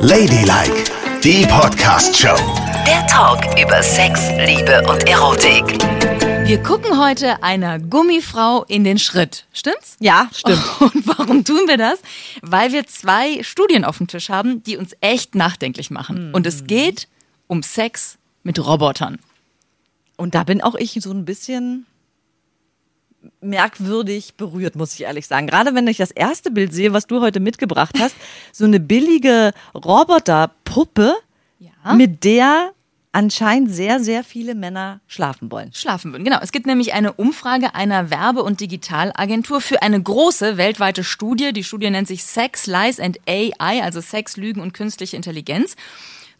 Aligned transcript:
Ladylike, 0.00 0.90
die 1.22 1.46
Podcast-Show. 1.46 2.34
Der 2.84 3.06
Talk 3.06 3.44
über 3.56 3.80
Sex, 3.84 4.30
Liebe 4.30 4.82
und 4.90 5.08
Erotik. 5.08 5.80
Wir 6.48 6.60
gucken 6.60 7.00
heute 7.00 7.40
einer 7.40 7.78
Gummifrau 7.78 8.64
in 8.64 8.82
den 8.82 8.98
Schritt. 8.98 9.46
Stimmt's? 9.52 9.96
Ja, 10.00 10.28
stimmt. 10.32 10.64
Und 10.80 11.06
warum 11.06 11.44
tun 11.44 11.68
wir 11.68 11.76
das? 11.76 12.00
Weil 12.42 12.72
wir 12.72 12.88
zwei 12.88 13.44
Studien 13.44 13.84
auf 13.84 13.98
dem 13.98 14.08
Tisch 14.08 14.28
haben, 14.28 14.64
die 14.64 14.76
uns 14.76 14.96
echt 15.00 15.36
nachdenklich 15.36 15.92
machen. 15.92 16.34
Und 16.34 16.44
es 16.44 16.66
geht 16.66 17.06
um 17.46 17.62
Sex 17.62 18.18
mit 18.42 18.58
Robotern. 18.58 19.20
Und 20.16 20.34
da 20.34 20.42
bin 20.42 20.60
auch 20.62 20.74
ich 20.74 20.98
so 21.00 21.12
ein 21.12 21.24
bisschen 21.24 21.86
merkwürdig 23.40 24.34
berührt, 24.36 24.76
muss 24.76 24.94
ich 24.94 25.02
ehrlich 25.02 25.26
sagen. 25.26 25.46
Gerade 25.46 25.74
wenn 25.74 25.86
ich 25.86 25.96
das 25.98 26.10
erste 26.10 26.50
Bild 26.50 26.72
sehe, 26.72 26.92
was 26.92 27.06
du 27.06 27.20
heute 27.20 27.40
mitgebracht 27.40 27.96
hast, 28.00 28.16
so 28.52 28.64
eine 28.64 28.80
billige 28.80 29.52
Roboterpuppe, 29.74 31.14
Ja. 31.58 31.94
mit 31.94 32.24
der 32.24 32.70
anscheinend 33.10 33.70
sehr, 33.72 34.00
sehr 34.00 34.22
viele 34.22 34.54
Männer 34.54 35.00
schlafen 35.06 35.50
wollen. 35.50 35.72
Schlafen 35.72 36.12
würden. 36.12 36.24
Genau. 36.24 36.38
Es 36.42 36.52
gibt 36.52 36.66
nämlich 36.66 36.92
eine 36.92 37.12
Umfrage 37.14 37.74
einer 37.74 38.10
Werbe- 38.10 38.42
und 38.42 38.60
Digitalagentur 38.60 39.60
für 39.60 39.82
eine 39.82 40.00
große 40.00 40.56
weltweite 40.56 41.02
Studie. 41.02 41.52
Die 41.52 41.64
Studie 41.64 41.90
nennt 41.90 42.06
sich 42.06 42.22
Sex, 42.24 42.66
Lies 42.66 43.00
and 43.00 43.18
AI, 43.26 43.82
also 43.82 44.00
Sex, 44.00 44.36
Lügen 44.36 44.60
und 44.60 44.72
künstliche 44.74 45.16
Intelligenz. 45.16 45.74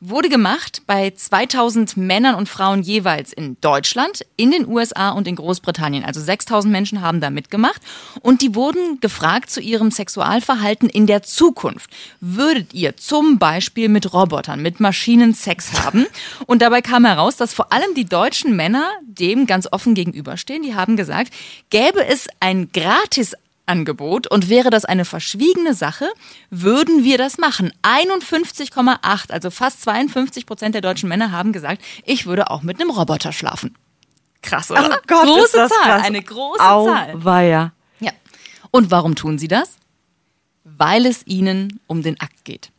Wurde 0.00 0.28
gemacht 0.28 0.82
bei 0.86 1.10
2000 1.10 1.96
Männern 1.96 2.36
und 2.36 2.48
Frauen 2.48 2.82
jeweils 2.82 3.32
in 3.32 3.56
Deutschland, 3.60 4.24
in 4.36 4.52
den 4.52 4.68
USA 4.68 5.10
und 5.10 5.26
in 5.26 5.34
Großbritannien. 5.34 6.04
Also 6.04 6.20
6000 6.20 6.70
Menschen 6.70 7.00
haben 7.00 7.20
da 7.20 7.30
mitgemacht. 7.30 7.82
Und 8.20 8.40
die 8.40 8.54
wurden 8.54 9.00
gefragt 9.00 9.50
zu 9.50 9.60
ihrem 9.60 9.90
Sexualverhalten 9.90 10.88
in 10.88 11.08
der 11.08 11.24
Zukunft. 11.24 11.90
Würdet 12.20 12.74
ihr 12.74 12.96
zum 12.96 13.40
Beispiel 13.40 13.88
mit 13.88 14.12
Robotern, 14.14 14.62
mit 14.62 14.78
Maschinen 14.78 15.34
Sex 15.34 15.72
haben? 15.84 16.06
Und 16.46 16.62
dabei 16.62 16.80
kam 16.80 17.04
heraus, 17.04 17.36
dass 17.36 17.52
vor 17.52 17.72
allem 17.72 17.94
die 17.96 18.04
deutschen 18.04 18.54
Männer 18.54 18.88
dem 19.04 19.46
ganz 19.46 19.66
offen 19.72 19.94
gegenüberstehen. 19.94 20.62
Die 20.62 20.76
haben 20.76 20.96
gesagt, 20.96 21.32
gäbe 21.70 22.06
es 22.06 22.28
ein 22.38 22.70
gratis 22.72 23.34
Angebot 23.68 24.26
und 24.26 24.48
wäre 24.48 24.70
das 24.70 24.84
eine 24.84 25.04
verschwiegene 25.04 25.74
Sache, 25.74 26.08
würden 26.50 27.04
wir 27.04 27.18
das 27.18 27.38
machen. 27.38 27.72
51,8, 27.82 29.30
also 29.30 29.50
fast 29.50 29.82
52 29.82 30.46
Prozent 30.46 30.74
der 30.74 30.82
deutschen 30.82 31.08
Männer 31.08 31.32
haben 31.32 31.52
gesagt, 31.52 31.82
ich 32.04 32.26
würde 32.26 32.50
auch 32.50 32.62
mit 32.62 32.80
einem 32.80 32.90
Roboter 32.90 33.32
schlafen. 33.32 33.76
Krass, 34.42 34.70
oder? 34.70 34.96
ist 34.96 35.08
große 35.08 35.56
das 35.56 35.70
Zahl, 35.70 35.84
krass. 35.84 36.06
eine 36.06 36.22
große 36.22 36.58
Zahl. 36.58 37.14
Auweia. 37.14 37.72
Ja. 38.00 38.12
Und 38.70 38.90
warum 38.90 39.14
tun 39.14 39.38
sie 39.38 39.48
das? 39.48 39.76
Weil 40.64 41.06
es 41.06 41.26
ihnen 41.26 41.80
um 41.86 42.02
den 42.02 42.20
Akt 42.20 42.44
geht. 42.44 42.70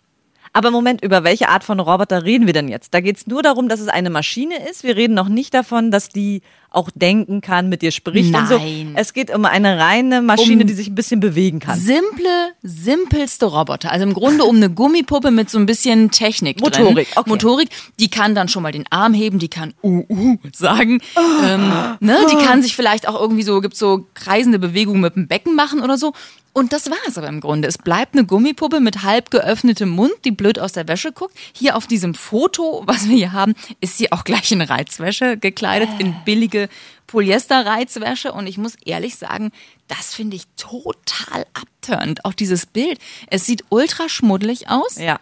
Aber 0.53 0.71
Moment, 0.71 1.03
über 1.03 1.23
welche 1.23 1.49
Art 1.49 1.63
von 1.63 1.79
Roboter 1.79 2.23
reden 2.23 2.47
wir 2.47 2.53
denn 2.53 2.69
jetzt? 2.69 2.93
Da 2.93 3.01
geht 3.01 3.17
es 3.17 3.27
nur 3.27 3.43
darum, 3.43 3.69
dass 3.69 3.79
es 3.79 3.87
eine 3.87 4.09
Maschine 4.09 4.67
ist. 4.67 4.83
Wir 4.83 4.95
reden 4.95 5.13
noch 5.13 5.29
nicht 5.29 5.53
davon, 5.53 5.91
dass 5.91 6.09
die 6.09 6.41
auch 6.71 6.89
denken 6.93 7.41
kann, 7.41 7.69
mit 7.69 7.81
dir 7.81 7.91
spricht 7.91 8.35
und 8.35 8.47
so. 8.47 8.57
Nein. 8.57 8.93
Es 8.95 9.13
geht 9.13 9.33
um 9.33 9.45
eine 9.45 9.79
reine 9.79 10.21
Maschine, 10.21 10.61
Um- 10.61 10.67
die 10.67 10.73
sich 10.73 10.87
ein 10.87 10.95
bisschen 10.95 11.19
bewegen 11.19 11.59
kann. 11.59 11.79
Simple, 11.79 12.51
simpelste 12.61 13.45
Roboter. 13.45 13.91
Also 13.91 14.05
im 14.05 14.13
Grunde 14.13 14.43
um 14.43 14.57
eine 14.57 14.69
Gummipuppe 14.69 15.31
mit 15.31 15.49
so 15.49 15.57
ein 15.57 15.65
bisschen 15.65 16.11
Technik 16.11 16.61
Motorik, 16.61 16.95
drin. 16.95 17.05
okay. 17.15 17.29
Motorik. 17.29 17.69
Die 17.99 18.09
kann 18.09 18.35
dann 18.35 18.47
schon 18.47 18.63
mal 18.63 18.71
den 18.71 18.85
Arm 18.89 19.13
heben, 19.13 19.39
die 19.39 19.47
kann 19.47 19.73
uh, 19.83 20.03
uh 20.09 20.37
sagen. 20.53 21.01
Ähm, 21.43 21.71
ne? 21.99 22.17
Die 22.31 22.45
kann 22.45 22.61
sich 22.61 22.75
vielleicht 22.75 23.07
auch 23.07 23.19
irgendwie 23.19 23.43
so, 23.43 23.61
gibt 23.61 23.75
so 23.75 24.07
kreisende 24.13 24.59
Bewegungen 24.59 25.01
mit 25.01 25.15
dem 25.15 25.27
Becken 25.27 25.55
machen 25.55 25.81
oder 25.81 25.97
so. 25.97 26.13
Und 26.51 26.73
das 26.73 26.89
war's 26.89 27.17
aber 27.17 27.27
im 27.27 27.41
Grunde. 27.41 27.67
Es 27.67 27.77
bleibt 27.77 28.15
eine 28.15 28.25
Gummipuppe 28.25 28.79
mit 28.79 29.03
halb 29.03 29.31
geöffnetem 29.31 29.87
Mund, 29.87 30.11
die 30.25 30.31
blöd 30.31 30.59
aus 30.59 30.73
der 30.73 30.87
Wäsche 30.87 31.11
guckt. 31.11 31.33
Hier 31.53 31.77
auf 31.77 31.87
diesem 31.87 32.15
Foto, 32.15 32.81
was 32.85 33.07
wir 33.07 33.15
hier 33.15 33.31
haben, 33.31 33.53
ist 33.81 33.97
sie 33.97 34.11
auch 34.11 34.23
gleich 34.23 34.51
in 34.51 34.61
Reizwäsche 34.61 35.37
gekleidet, 35.37 35.89
in 35.99 36.15
billige 36.25 36.58
Polyester-Reizwäsche. 37.07 38.31
Und 38.31 38.47
ich 38.47 38.57
muss 38.57 38.75
ehrlich 38.85 39.15
sagen, 39.15 39.51
das 39.87 40.13
finde 40.13 40.35
ich 40.35 40.43
total 40.57 41.45
abturnt. 41.53 42.25
Auch 42.25 42.33
dieses 42.33 42.65
Bild. 42.65 42.99
Es 43.27 43.45
sieht 43.45 43.63
ultra 43.69 44.09
schmuddelig 44.09 44.69
aus. 44.69 44.97
Ja. 44.97 45.19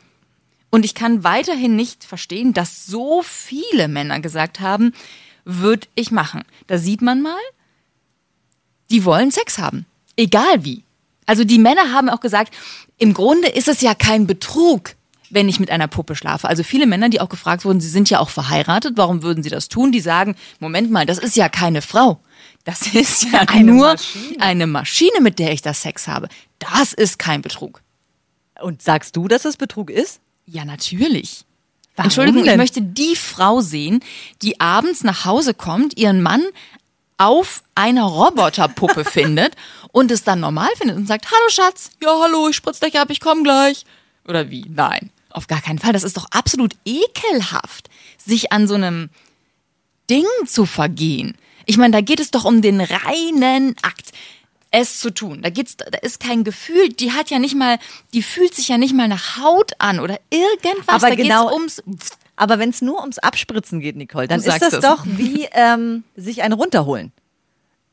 Und 0.70 0.86
ich 0.86 0.96
kann 0.96 1.24
weiterhin 1.24 1.76
nicht 1.76 2.04
verstehen, 2.04 2.54
dass 2.54 2.86
so 2.86 3.22
viele 3.24 3.88
Männer 3.88 4.20
gesagt 4.20 4.60
haben, 4.60 4.94
würde 5.46 5.88
ich 5.96 6.12
machen. 6.12 6.44
Da 6.68 6.78
sieht 6.78 7.02
man 7.02 7.22
mal, 7.22 7.40
die 8.90 9.06
wollen 9.06 9.32
Sex 9.32 9.58
haben. 9.58 9.86
Egal 10.18 10.66
wie. 10.66 10.84
Also 11.26 11.44
die 11.44 11.60
Männer 11.60 11.94
haben 11.94 12.10
auch 12.10 12.20
gesagt, 12.20 12.54
im 12.98 13.14
Grunde 13.14 13.48
ist 13.50 13.68
es 13.68 13.82
ja 13.82 13.94
kein 13.94 14.28
Betrug, 14.28 14.96
wenn 15.30 15.50
ich 15.50 15.60
mit 15.60 15.70
einer 15.72 15.88
Puppe 15.88 16.16
schlafe. 16.16 16.48
Also 16.48 16.64
viele 16.64 16.86
Männer, 16.88 17.10
die 17.10 17.20
auch 17.22 17.30
gefragt 17.30 17.66
wurden, 17.66 17.82
sie 17.82 17.90
sind 17.90 18.10
ja 18.10 18.20
auch 18.20 18.30
verheiratet, 18.30 18.94
warum 18.96 19.24
würden 19.24 19.44
sie 19.44 19.50
das 19.50 19.68
tun? 19.70 19.92
Die 19.92 20.00
sagen, 20.00 20.36
Moment 20.60 20.92
mal, 20.92 21.06
das 21.06 21.18
ist 21.18 21.36
ja 21.36 21.50
keine 21.50 21.82
Frau. 21.82 22.20
Das 22.64 22.82
ist 22.94 23.24
ja 23.32 23.42
Eine 23.48 23.72
nur 23.72 23.88
Maschine. 23.94 24.42
eine 24.42 24.68
Maschine, 24.68 25.22
mit 25.22 25.40
der 25.40 25.52
ich 25.54 25.62
das 25.62 25.82
Sex 25.82 26.08
habe. 26.08 26.28
Das 26.60 26.94
ist 26.94 27.20
kein 27.20 27.42
Betrug. 27.42 27.82
Und 28.62 28.82
sagst 28.82 29.16
du, 29.16 29.28
dass 29.28 29.46
es 29.46 29.58
Betrug 29.58 29.90
ist? 29.90 30.20
Ja, 30.46 30.66
natürlich. 30.66 31.46
Warum 31.96 32.08
Entschuldigung, 32.08 32.42
ich 32.44 32.50
denn? 32.50 32.58
möchte 32.58 32.82
die 32.82 33.16
Frau 33.16 33.62
sehen, 33.62 34.02
die 34.42 34.60
abends 34.60 35.04
nach 35.04 35.26
Hause 35.26 35.54
kommt, 35.54 35.98
ihren 35.98 36.22
Mann 36.22 36.44
auf 37.18 37.64
einer 37.76 38.04
Roboterpuppe 38.04 39.04
findet 39.10 39.56
und 39.92 40.12
es 40.12 40.24
dann 40.24 40.40
normal 40.40 40.70
findet 40.78 40.98
und 40.98 41.08
sagt, 41.08 41.26
hallo 41.28 41.50
Schatz, 41.50 41.90
ja 42.02 42.10
hallo, 42.22 42.50
ich 42.50 42.56
spritz 42.56 42.80
dich 42.80 43.00
ab, 43.00 43.10
ich 43.10 43.20
komm 43.20 43.44
gleich. 43.44 43.84
Oder 44.28 44.50
wie? 44.52 44.66
Nein, 44.70 45.10
auf 45.38 45.48
gar 45.48 45.62
keinen 45.62 45.80
Fall. 45.80 45.94
Das 45.94 46.04
ist 46.04 46.18
doch 46.18 46.28
absolut 46.32 46.76
ekelhaft, 46.86 47.90
sich 48.18 48.52
an 48.52 48.68
so 48.68 48.74
einem 48.74 49.10
Ding 50.10 50.26
zu 50.46 50.66
vergehen. 50.66 51.38
Ich 51.66 51.78
meine, 51.78 51.92
da 51.92 52.02
geht 52.02 52.20
es 52.20 52.32
doch 52.32 52.46
um 52.46 52.62
den 52.62 52.82
reinen 52.82 53.76
Akt, 53.82 54.12
es 54.72 55.00
zu 55.00 55.14
tun. 55.14 55.42
Da 55.42 55.50
geht's, 55.50 55.78
da 55.78 55.98
ist 56.00 56.20
kein 56.20 56.44
Gefühl. 56.44 56.90
Die 56.90 57.12
hat 57.14 57.30
ja 57.30 57.40
nicht 57.40 57.56
mal, 57.56 57.80
die 58.14 58.22
fühlt 58.22 58.54
sich 58.54 58.68
ja 58.68 58.78
nicht 58.78 58.94
mal 58.94 59.08
nach 59.08 59.38
Haut 59.38 59.72
an 59.80 60.00
oder 60.00 60.20
irgendwas. 60.30 60.96
Aber 60.96 61.10
da 61.10 61.16
genau- 61.16 61.54
ums. 61.54 61.82
Aber 62.36 62.60
wenn 62.60 62.70
es 62.70 62.82
nur 62.82 63.02
ums 63.02 63.18
Abspritzen 63.18 63.80
geht, 63.80 63.96
Nicole, 63.96 64.28
dann 64.28 64.40
ist 64.40 64.62
das 64.62 64.74
es. 64.74 64.80
doch 64.82 65.04
wie 65.06 65.48
ähm, 65.54 66.04
sich 66.16 66.44
einen 66.44 66.54
runterholen. 66.54 67.12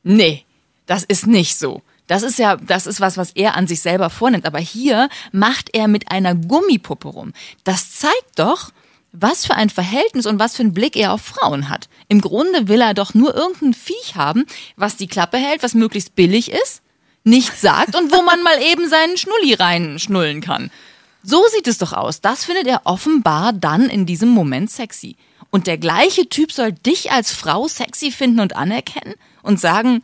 Nee, 0.02 0.44
das 0.86 1.02
ist 1.04 1.26
nicht 1.26 1.56
so. 1.56 1.82
Das 2.06 2.22
ist 2.22 2.38
ja, 2.38 2.56
das 2.56 2.86
ist 2.86 3.00
was, 3.00 3.16
was 3.16 3.32
er 3.32 3.56
an 3.56 3.66
sich 3.66 3.80
selber 3.80 4.10
vornimmt. 4.10 4.46
Aber 4.46 4.58
hier 4.58 5.08
macht 5.32 5.74
er 5.74 5.88
mit 5.88 6.10
einer 6.10 6.34
Gummipuppe 6.34 7.08
rum. 7.08 7.32
Das 7.64 7.92
zeigt 7.92 8.36
doch, 8.38 8.70
was 9.12 9.46
für 9.46 9.54
ein 9.54 9.70
Verhältnis 9.70 10.26
und 10.26 10.38
was 10.38 10.56
für 10.56 10.62
einen 10.62 10.74
Blick 10.74 10.96
er 10.96 11.12
auf 11.12 11.22
Frauen 11.22 11.68
hat. 11.68 11.88
Im 12.08 12.20
Grunde 12.20 12.68
will 12.68 12.80
er 12.80 12.94
doch 12.94 13.14
nur 13.14 13.34
irgendein 13.34 13.72
Viech 13.72 14.16
haben, 14.16 14.44
was 14.76 14.96
die 14.96 15.06
Klappe 15.06 15.38
hält, 15.38 15.62
was 15.62 15.74
möglichst 15.74 16.16
billig 16.16 16.50
ist, 16.50 16.82
nichts 17.22 17.60
sagt 17.60 17.96
und 17.96 18.12
wo 18.12 18.22
man 18.22 18.42
mal 18.42 18.60
eben 18.60 18.88
seinen 18.88 19.16
Schnulli 19.16 19.54
reinschnullen 19.54 20.40
kann. 20.40 20.70
So 21.22 21.42
sieht 21.54 21.68
es 21.68 21.78
doch 21.78 21.92
aus. 21.92 22.20
Das 22.20 22.44
findet 22.44 22.66
er 22.66 22.82
offenbar 22.84 23.52
dann 23.52 23.88
in 23.88 24.04
diesem 24.04 24.28
Moment 24.28 24.70
sexy. 24.70 25.16
Und 25.50 25.68
der 25.68 25.78
gleiche 25.78 26.28
Typ 26.28 26.52
soll 26.52 26.72
dich 26.72 27.12
als 27.12 27.32
Frau 27.32 27.68
sexy 27.68 28.10
finden 28.10 28.40
und 28.40 28.56
anerkennen 28.56 29.14
und 29.42 29.60
sagen, 29.60 30.02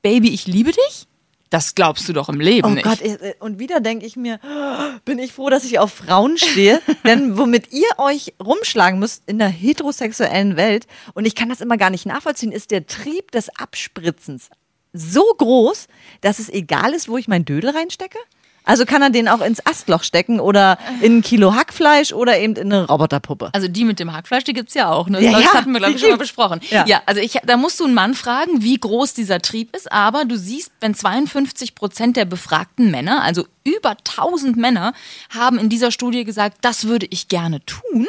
Baby, 0.00 0.32
ich 0.32 0.46
liebe 0.46 0.70
dich? 0.70 1.06
Das 1.54 1.76
glaubst 1.76 2.08
du 2.08 2.12
doch 2.12 2.28
im 2.28 2.40
Leben 2.40 2.66
Oh 2.66 2.70
nicht. 2.70 2.82
Gott, 2.82 3.00
äh, 3.00 3.34
und 3.38 3.60
wieder 3.60 3.78
denke 3.78 4.04
ich 4.04 4.16
mir, 4.16 4.40
bin 5.04 5.20
ich 5.20 5.32
froh, 5.32 5.50
dass 5.50 5.64
ich 5.64 5.78
auf 5.78 5.92
Frauen 5.92 6.36
stehe, 6.36 6.82
denn 7.06 7.38
womit 7.38 7.72
ihr 7.72 7.86
euch 7.98 8.34
rumschlagen 8.44 8.98
müsst 8.98 9.22
in 9.26 9.38
der 9.38 9.50
heterosexuellen 9.50 10.56
Welt, 10.56 10.88
und 11.12 11.26
ich 11.26 11.36
kann 11.36 11.48
das 11.48 11.60
immer 11.60 11.76
gar 11.76 11.90
nicht 11.90 12.06
nachvollziehen, 12.06 12.50
ist 12.50 12.72
der 12.72 12.86
Trieb 12.86 13.30
des 13.30 13.50
Abspritzens 13.56 14.50
so 14.92 15.22
groß, 15.38 15.86
dass 16.22 16.40
es 16.40 16.48
egal 16.48 16.92
ist, 16.92 17.08
wo 17.08 17.18
ich 17.18 17.28
mein 17.28 17.44
Dödel 17.44 17.70
reinstecke? 17.70 18.18
Also 18.66 18.86
kann 18.86 19.02
er 19.02 19.10
den 19.10 19.28
auch 19.28 19.42
ins 19.42 19.64
Astloch 19.66 20.02
stecken 20.02 20.40
oder 20.40 20.78
in 21.02 21.18
ein 21.18 21.22
Kilo 21.22 21.54
Hackfleisch 21.54 22.12
oder 22.14 22.38
eben 22.38 22.56
in 22.56 22.72
eine 22.72 22.86
Roboterpuppe. 22.86 23.50
Also 23.52 23.68
die 23.68 23.84
mit 23.84 24.00
dem 24.00 24.12
Hackfleisch, 24.12 24.44
die 24.44 24.54
gibt's 24.54 24.72
ja 24.72 24.90
auch. 24.90 25.08
Ne? 25.08 25.22
Ja, 25.22 25.32
das 25.32 25.42
ja, 25.42 25.52
hatten 25.54 25.72
wir, 25.72 25.80
glaube 25.80 25.94
ich, 25.94 26.00
schon 26.00 26.10
mal 26.10 26.16
besprochen. 26.16 26.60
Ja. 26.70 26.86
Ja. 26.86 27.02
also 27.04 27.20
ich, 27.20 27.38
da 27.44 27.56
musst 27.58 27.78
du 27.78 27.84
einen 27.84 27.92
Mann 27.94 28.14
fragen, 28.14 28.62
wie 28.62 28.78
groß 28.78 29.12
dieser 29.12 29.40
Trieb 29.42 29.76
ist. 29.76 29.92
Aber 29.92 30.24
du 30.24 30.38
siehst, 30.38 30.72
wenn 30.80 30.94
52 30.94 31.74
Prozent 31.74 32.16
der 32.16 32.24
befragten 32.24 32.90
Männer, 32.90 33.22
also 33.22 33.44
über 33.64 33.90
1000 33.90 34.56
Männer, 34.56 34.94
haben 35.28 35.58
in 35.58 35.68
dieser 35.68 35.90
Studie 35.90 36.24
gesagt, 36.24 36.58
das 36.62 36.86
würde 36.86 37.06
ich 37.10 37.28
gerne 37.28 37.64
tun. 37.66 38.06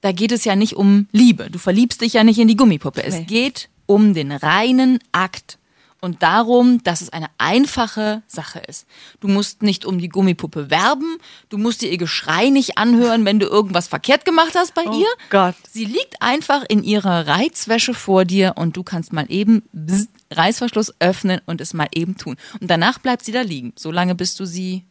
Da 0.00 0.12
geht 0.12 0.32
es 0.32 0.44
ja 0.44 0.56
nicht 0.56 0.74
um 0.76 1.08
Liebe. 1.12 1.50
Du 1.50 1.58
verliebst 1.58 2.00
dich 2.00 2.14
ja 2.14 2.24
nicht 2.24 2.38
in 2.38 2.48
die 2.48 2.56
Gummipuppe. 2.56 3.02
Es 3.02 3.14
Nee. 3.16 3.24
geht 3.24 3.68
um 3.86 4.14
den 4.14 4.32
reinen 4.32 5.00
Akt. 5.12 5.58
Und 6.00 6.22
darum, 6.22 6.82
dass 6.84 7.00
es 7.00 7.10
eine 7.10 7.26
einfache 7.38 8.22
Sache 8.26 8.60
ist. 8.68 8.86
Du 9.20 9.28
musst 9.28 9.62
nicht 9.62 9.84
um 9.84 9.98
die 9.98 10.08
Gummipuppe 10.08 10.70
werben, 10.70 11.16
du 11.48 11.58
musst 11.58 11.82
dir 11.82 11.90
ihr 11.90 11.98
Geschrei 11.98 12.50
nicht 12.50 12.76
anhören, 12.78 13.24
wenn 13.24 13.38
du 13.40 13.46
irgendwas 13.46 13.88
verkehrt 13.88 14.24
gemacht 14.24 14.52
hast 14.54 14.74
bei 14.74 14.82
ihr. 14.82 15.06
Gott. 15.30 15.54
Sie 15.70 15.84
liegt 15.84 16.20
einfach 16.20 16.64
in 16.68 16.82
ihrer 16.82 17.26
Reizwäsche 17.26 17.94
vor 17.94 18.24
dir 18.24 18.54
und 18.56 18.76
du 18.76 18.82
kannst 18.82 19.12
mal 19.12 19.26
eben 19.28 19.62
bzz, 19.72 20.08
Reißverschluss 20.32 20.94
öffnen 20.98 21.40
und 21.46 21.60
es 21.60 21.72
mal 21.72 21.88
eben 21.94 22.16
tun. 22.16 22.36
Und 22.60 22.70
danach 22.70 22.98
bleibt 22.98 23.24
sie 23.24 23.32
da 23.32 23.40
liegen, 23.40 23.72
solange 23.76 24.14
bis 24.14 24.34
du 24.34 24.44
sie 24.44 24.84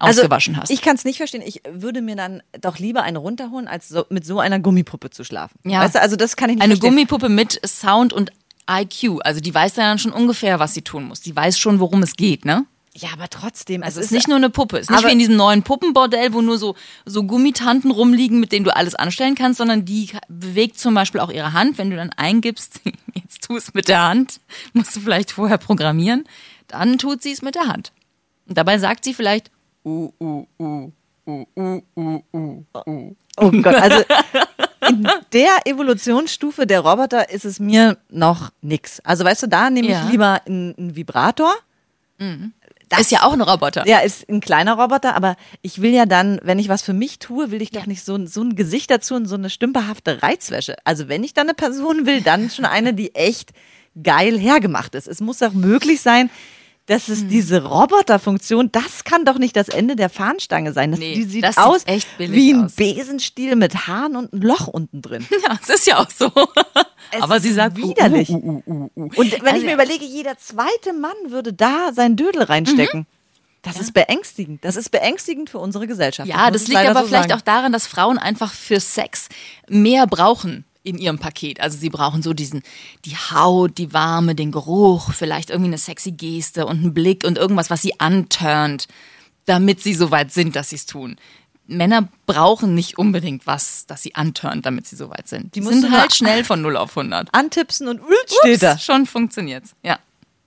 ausgewaschen 0.00 0.56
hast. 0.56 0.62
Also, 0.62 0.74
Ich 0.74 0.82
kann 0.82 0.96
es 0.96 1.04
nicht 1.04 1.18
verstehen. 1.18 1.42
Ich 1.44 1.62
würde 1.70 2.02
mir 2.02 2.16
dann 2.16 2.42
doch 2.60 2.78
lieber 2.78 3.02
eine 3.02 3.18
runterholen, 3.18 3.68
als 3.68 3.88
so, 3.88 4.04
mit 4.08 4.26
so 4.26 4.40
einer 4.40 4.58
Gummipuppe 4.58 5.10
zu 5.10 5.24
schlafen. 5.24 5.58
Ja. 5.64 5.80
Weißt 5.80 5.94
du, 5.94 6.00
also 6.00 6.16
das 6.16 6.36
kann 6.36 6.50
ich 6.50 6.56
nicht 6.56 6.64
Eine 6.64 6.74
verstehen. 6.74 6.90
Gummipuppe 6.90 7.28
mit 7.28 7.60
Sound 7.66 8.12
und 8.12 8.32
IQ. 8.70 9.20
Also 9.24 9.40
die 9.40 9.54
weiß 9.54 9.74
dann 9.74 9.98
schon 9.98 10.12
ungefähr, 10.12 10.58
was 10.58 10.74
sie 10.74 10.82
tun 10.82 11.04
muss. 11.04 11.20
Die 11.20 11.34
weiß 11.34 11.58
schon, 11.58 11.80
worum 11.80 12.02
es 12.02 12.16
geht, 12.16 12.44
ne? 12.44 12.66
Ja, 12.96 13.08
aber 13.12 13.28
trotzdem. 13.28 13.82
Also 13.82 13.98
es 13.98 14.06
ist 14.06 14.12
nicht 14.12 14.28
nur 14.28 14.36
eine 14.36 14.50
Puppe. 14.50 14.78
Es 14.78 14.88
ist 14.88 14.90
nicht 14.90 15.04
wie 15.04 15.12
in 15.12 15.18
diesem 15.18 15.36
neuen 15.36 15.64
Puppenbordell, 15.64 16.32
wo 16.32 16.42
nur 16.42 16.58
so, 16.58 16.76
so 17.04 17.24
Gummitanten 17.24 17.90
rumliegen, 17.90 18.38
mit 18.38 18.52
denen 18.52 18.64
du 18.64 18.74
alles 18.74 18.94
anstellen 18.94 19.34
kannst, 19.34 19.58
sondern 19.58 19.84
die 19.84 20.10
bewegt 20.28 20.78
zum 20.78 20.94
Beispiel 20.94 21.20
auch 21.20 21.30
ihre 21.30 21.52
Hand. 21.52 21.76
Wenn 21.76 21.90
du 21.90 21.96
dann 21.96 22.10
eingibst, 22.10 22.80
jetzt 23.14 23.42
tu 23.42 23.56
es 23.56 23.74
mit 23.74 23.88
der 23.88 24.02
Hand, 24.02 24.40
musst 24.74 24.94
du 24.94 25.00
vielleicht 25.00 25.32
vorher 25.32 25.58
programmieren, 25.58 26.24
dann 26.68 26.98
tut 26.98 27.22
sie 27.22 27.32
es 27.32 27.42
mit 27.42 27.56
der 27.56 27.66
Hand. 27.66 27.92
Und 28.46 28.56
dabei 28.56 28.78
sagt 28.78 29.04
sie 29.04 29.14
vielleicht, 29.14 29.50
uh, 29.84 30.12
uh, 30.20 30.46
uh, 30.60 30.92
uh, 31.26 31.44
uh, 31.56 31.82
uh, 31.96 32.22
uh, 32.32 32.64
uh. 32.86 33.16
Oh 33.38 33.50
Gott, 33.50 33.74
also 33.74 34.04
in 34.88 35.08
der 35.32 35.66
Evolutionsstufe 35.66 36.66
der 36.66 36.80
Roboter 36.80 37.30
ist 37.30 37.44
es 37.44 37.60
mir 37.60 37.98
noch 38.10 38.50
nix. 38.62 39.00
Also 39.00 39.24
weißt 39.24 39.42
du, 39.44 39.46
da 39.48 39.70
nehme 39.70 39.88
Ja. 39.88 40.04
ich 40.04 40.10
lieber 40.12 40.40
einen, 40.46 40.74
einen 40.76 40.96
Vibrator. 40.96 41.52
Das 42.88 43.00
ist 43.00 43.10
ja 43.10 43.22
auch 43.22 43.32
ein 43.32 43.40
Roboter. 43.40 43.86
Ja, 43.88 43.98
ist 44.00 44.28
ein 44.28 44.40
kleiner 44.40 44.74
Roboter, 44.74 45.16
aber 45.16 45.36
ich 45.62 45.80
will 45.82 45.92
ja 45.92 46.06
dann, 46.06 46.38
wenn 46.42 46.58
ich 46.58 46.68
was 46.68 46.82
für 46.82 46.92
mich 46.92 47.18
tue, 47.18 47.50
will 47.50 47.60
ich 47.62 47.70
doch 47.70 47.86
nicht 47.86 48.04
so, 48.04 48.14
ein- 48.14 48.26
so 48.26 48.42
ein 48.42 48.54
Gesicht 48.56 48.90
dazu 48.90 49.14
und 49.14 49.26
so 49.26 49.34
eine 49.34 49.50
stümperhafte 49.50 50.22
Reizwäsche. 50.22 50.76
Also 50.84 51.08
wenn 51.08 51.24
ich 51.24 51.34
dann 51.34 51.46
eine 51.48 51.54
Person 51.54 52.06
will, 52.06 52.20
dann 52.20 52.50
schon 52.50 52.64
eine, 52.64 52.94
die 52.94 53.14
echt 53.14 53.50
geil 54.02 54.38
hergemacht 54.38 54.94
ist. 54.94 55.08
Es 55.08 55.20
muss 55.20 55.42
auch 55.42 55.52
möglich 55.52 56.00
sein, 56.02 56.30
dass 56.86 57.06
Hm. 57.08 57.14
es 57.14 57.26
diese 57.28 57.64
Roboterfunktion, 57.64 58.70
das 58.72 59.04
kann 59.04 59.24
doch 59.24 59.38
nicht 59.38 59.56
das 59.56 59.68
Ende 59.68 59.96
der 59.96 60.10
Fahnenstange 60.10 60.72
sein. 60.72 60.90
Das, 60.90 61.00
Nee, 61.00 61.14
die 61.14 61.22
sieht 61.24 61.42
das 61.44 61.54
sieht 61.56 61.64
aus 61.64 61.84
billig 62.18 62.32
wie 62.36 62.52
ein 62.52 62.64
aus. 62.66 62.72
Besenstiel 62.74 63.56
mit 63.56 63.86
Haaren 63.86 64.16
und 64.16 64.32
ein 64.32 64.40
Loch 64.42 64.66
unten 64.68 65.00
drin. 65.02 65.26
Ja, 65.48 65.58
es 65.62 65.68
ist 65.68 65.86
ja 65.86 65.98
auch 65.98 66.10
so. 66.10 66.30
Aber 67.20 67.40
sie 67.40 67.48
ist 67.50 67.54
sagt 67.56 67.76
widerlich. 67.76 68.28
Uh, 68.30 68.34
uh, 68.36 68.62
uh, 68.66 68.72
uh, 68.72 68.90
uh. 68.96 69.10
Und 69.16 69.32
wenn 69.32 69.46
Also- 69.46 69.56
ich 69.58 69.64
mir 69.64 69.74
überlege, 69.74 70.04
jeder 70.04 70.36
zweite 70.38 70.92
Mann 70.92 71.14
würde 71.28 71.52
da 71.52 71.92
sein 71.94 72.16
Dödel 72.16 72.42
reinstecken. 72.42 73.06
Das 73.62 73.80
ist 73.80 73.94
beängstigend. 73.94 74.62
Das 74.62 74.76
ist 74.76 74.90
beängstigend 74.90 75.48
für 75.48 75.58
unsere 75.58 75.86
Gesellschaft. 75.86 76.28
Ja, 76.28 76.50
das 76.50 76.62
ich 76.64 76.68
liegt 76.68 76.80
aber 76.80 77.00
so 77.00 77.06
vielleicht 77.06 77.30
sagen. 77.30 77.40
auch 77.40 77.44
daran, 77.44 77.72
dass 77.72 77.86
Frauen 77.86 78.18
einfach 78.18 78.52
für 78.52 78.78
Sex 78.78 79.28
mehr 79.70 80.06
brauchen 80.06 80.66
in 80.84 80.98
ihrem 80.98 81.18
Paket. 81.18 81.60
Also 81.60 81.78
sie 81.78 81.90
brauchen 81.90 82.22
so 82.22 82.32
diesen, 82.32 82.62
die 83.04 83.16
Haut, 83.16 83.78
die 83.78 83.92
Warme, 83.92 84.34
den 84.34 84.52
Geruch, 84.52 85.12
vielleicht 85.12 85.50
irgendwie 85.50 85.70
eine 85.70 85.78
sexy 85.78 86.12
Geste 86.12 86.66
und 86.66 86.78
einen 86.78 86.94
Blick 86.94 87.24
und 87.24 87.38
irgendwas, 87.38 87.70
was 87.70 87.82
sie 87.82 87.98
anturnt, 87.98 88.86
damit 89.46 89.80
sie 89.80 89.94
so 89.94 90.10
weit 90.10 90.32
sind, 90.32 90.54
dass 90.54 90.70
sie 90.70 90.76
es 90.76 90.86
tun. 90.86 91.16
Männer 91.66 92.08
brauchen 92.26 92.74
nicht 92.74 92.98
unbedingt 92.98 93.46
was, 93.46 93.86
das 93.86 94.02
sie 94.02 94.14
anturnt, 94.14 94.66
damit 94.66 94.86
sie 94.86 94.96
so 94.96 95.08
weit 95.08 95.26
sind. 95.26 95.54
Die, 95.54 95.62
musst 95.62 95.80
sind 95.80 95.90
halt 95.90 96.14
schnell 96.14 96.44
von 96.44 96.60
0 96.60 96.76
auf 96.76 96.96
100. 96.96 97.30
Antipsen 97.32 97.88
und 97.88 98.02
Ult 98.02 98.34
steht 98.40 98.62
da. 98.62 98.74
Ups, 98.74 98.84
schon 98.84 99.06
funktioniert's. 99.06 99.74
Ja. 99.82 99.98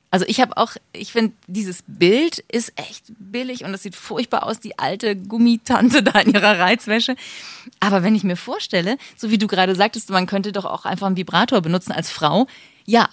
Also 0.10 0.26
ich 0.28 0.40
habe 0.40 0.56
auch, 0.56 0.72
ich 0.94 1.12
finde, 1.12 1.34
dieses 1.48 1.84
Bild 1.86 2.40
ist 2.50 2.72
echt 2.78 3.06
billig 3.20 3.66
und 3.66 3.74
es 3.74 3.84
sieht 3.84 3.96
furchtbar 3.96 4.44
aus, 4.44 4.60
die 4.60 4.80
alte 4.80 5.16
Gummitante 5.16 6.02
da 6.04 6.20
in 6.20 6.34
ihrer 6.34 6.60
Reizwäsche. 6.60 7.16
Aber 7.80 8.04
wenn 8.04 8.16
ich 8.16 8.24
mir 8.24 8.38
vorstelle, 8.38 8.98
so 9.18 9.30
wie 9.30 9.38
du 9.38 9.48
gerade 9.48 9.76
sagtest, 9.76 10.10
man 10.10 10.28
könnte 10.28 10.52
doch 10.52 10.66
auch 10.66 10.86
einfach 10.86 11.08
einen 11.08 11.18
Vibrator 11.18 11.62
benutzen 11.62 11.92
als 11.92 12.10
Frau. 12.10 12.48
Ja, 12.86 13.10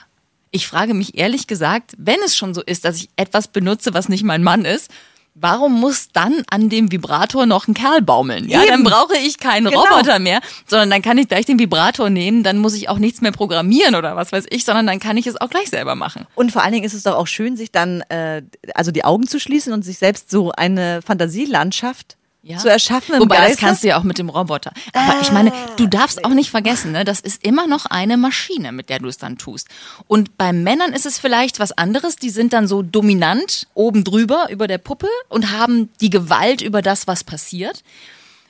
ich 0.52 0.69
frage 0.69 0.94
mich 0.94 1.19
ehrlich 1.19 1.49
gesagt, 1.49 1.94
wenn 1.99 2.20
es 2.25 2.37
schon 2.37 2.55
so 2.55 2.62
ist, 2.62 2.85
dass 2.85 2.96
ich 2.96 3.08
etwas 3.17 3.49
benutze, 3.49 3.93
was 3.93 4.08
nicht 4.08 4.23
mein 4.23 4.44
Mann 4.44 4.64
ist, 4.64 4.88
warum 5.34 5.81
muss 5.81 6.08
dann 6.12 6.42
an 6.48 6.69
dem 6.69 6.90
Vibrator 6.92 7.46
noch 7.46 7.69
ein 7.69 7.75
Kerl 7.75 8.00
baumeln? 8.02 8.48
Ja, 8.48 8.64
dann 8.64 8.81
Eben. 8.81 8.84
brauche 8.84 9.16
ich 9.19 9.38
keinen 9.38 9.66
Genau. 9.66 9.82
Roboter 9.82 10.19
mehr, 10.19 10.40
sondern 10.66 10.90
dann 10.90 11.02
kann 11.02 11.19
ich 11.19 11.28
gleich 11.28 11.44
den 11.44 11.58
Vibrator 11.58 12.08
nehmen, 12.10 12.42
dann 12.42 12.58
muss 12.58 12.75
ich 12.75 12.88
auch 12.88 12.98
nichts 12.98 13.20
mehr 13.20 13.32
programmieren 13.32 13.94
oder 13.94 14.16
was 14.16 14.32
weiß 14.32 14.46
ich, 14.50 14.64
sondern 14.64 14.86
dann 14.86 15.00
kann 15.00 15.16
ich 15.16 15.26
es 15.26 15.40
auch 15.40 15.50
gleich 15.50 15.70
selber 15.70 15.94
machen. 15.94 16.26
Und 16.34 16.52
vor 16.52 16.62
allen 16.62 16.72
Dingen 16.72 16.84
ist 16.84 16.94
es 16.94 17.02
doch 17.02 17.16
auch 17.16 17.26
schön, 17.26 17.56
sich 17.56 17.72
dann 17.72 18.02
äh, 18.02 18.42
also 18.75 18.90
die 18.90 19.04
Augen 19.04 19.26
zu 19.26 19.40
schließen 19.40 19.72
und 19.72 19.84
sich 19.84 19.98
selbst 19.98 20.31
so 20.31 20.52
eine 20.52 21.02
Fantasielandschaft 21.02 22.16
zu 22.58 22.69
erschaffen. 22.69 23.20
Wobei, 23.20 23.37
das 23.37 23.46
Geiste. 23.46 23.61
kannst 23.61 23.85
du 23.85 23.88
ja 23.88 23.99
auch 23.99 24.02
mit 24.02 24.19
dem 24.19 24.29
Roboter. 24.29 24.73
Aber 24.93 25.20
ich 25.23 25.32
meine, 25.32 25.52
du 25.76 25.87
darfst 25.87 26.25
auch 26.25 26.31
nicht 26.31 26.50
vergessen, 26.50 26.93
ne, 26.93 27.05
das 27.05 27.20
ist 27.20 27.44
immer 27.44 27.67
noch 27.67 27.87
eine 27.87 28.17
Maschine, 28.17 28.73
mit 28.73 28.88
der 28.88 28.99
du 28.99 29.08
es 29.08 29.19
dann 29.19 29.38
tust. 29.38 29.69
Und 30.06 30.37
bei 30.37 30.52
Männern 30.52 30.93
ist 30.93 31.06
es 31.06 31.19
vielleicht 31.19 31.58
was 31.58 31.73
anderes. 31.73 32.17
Die 32.17 32.31
sind 32.31 32.52
dann 32.52 32.69
so 32.69 32.82
dominant 32.82 33.67
oben 33.75 34.05
drüber 34.05 34.49
über 34.50 34.67
der 34.69 34.79
Puppe 34.79 35.08
und 35.29 35.52
haben 35.52 35.91
die 36.00 36.11
Gewalt 36.11 36.61
über 36.62 36.82
das, 36.82 37.06
was 37.06 37.25
passiert. 37.25 37.82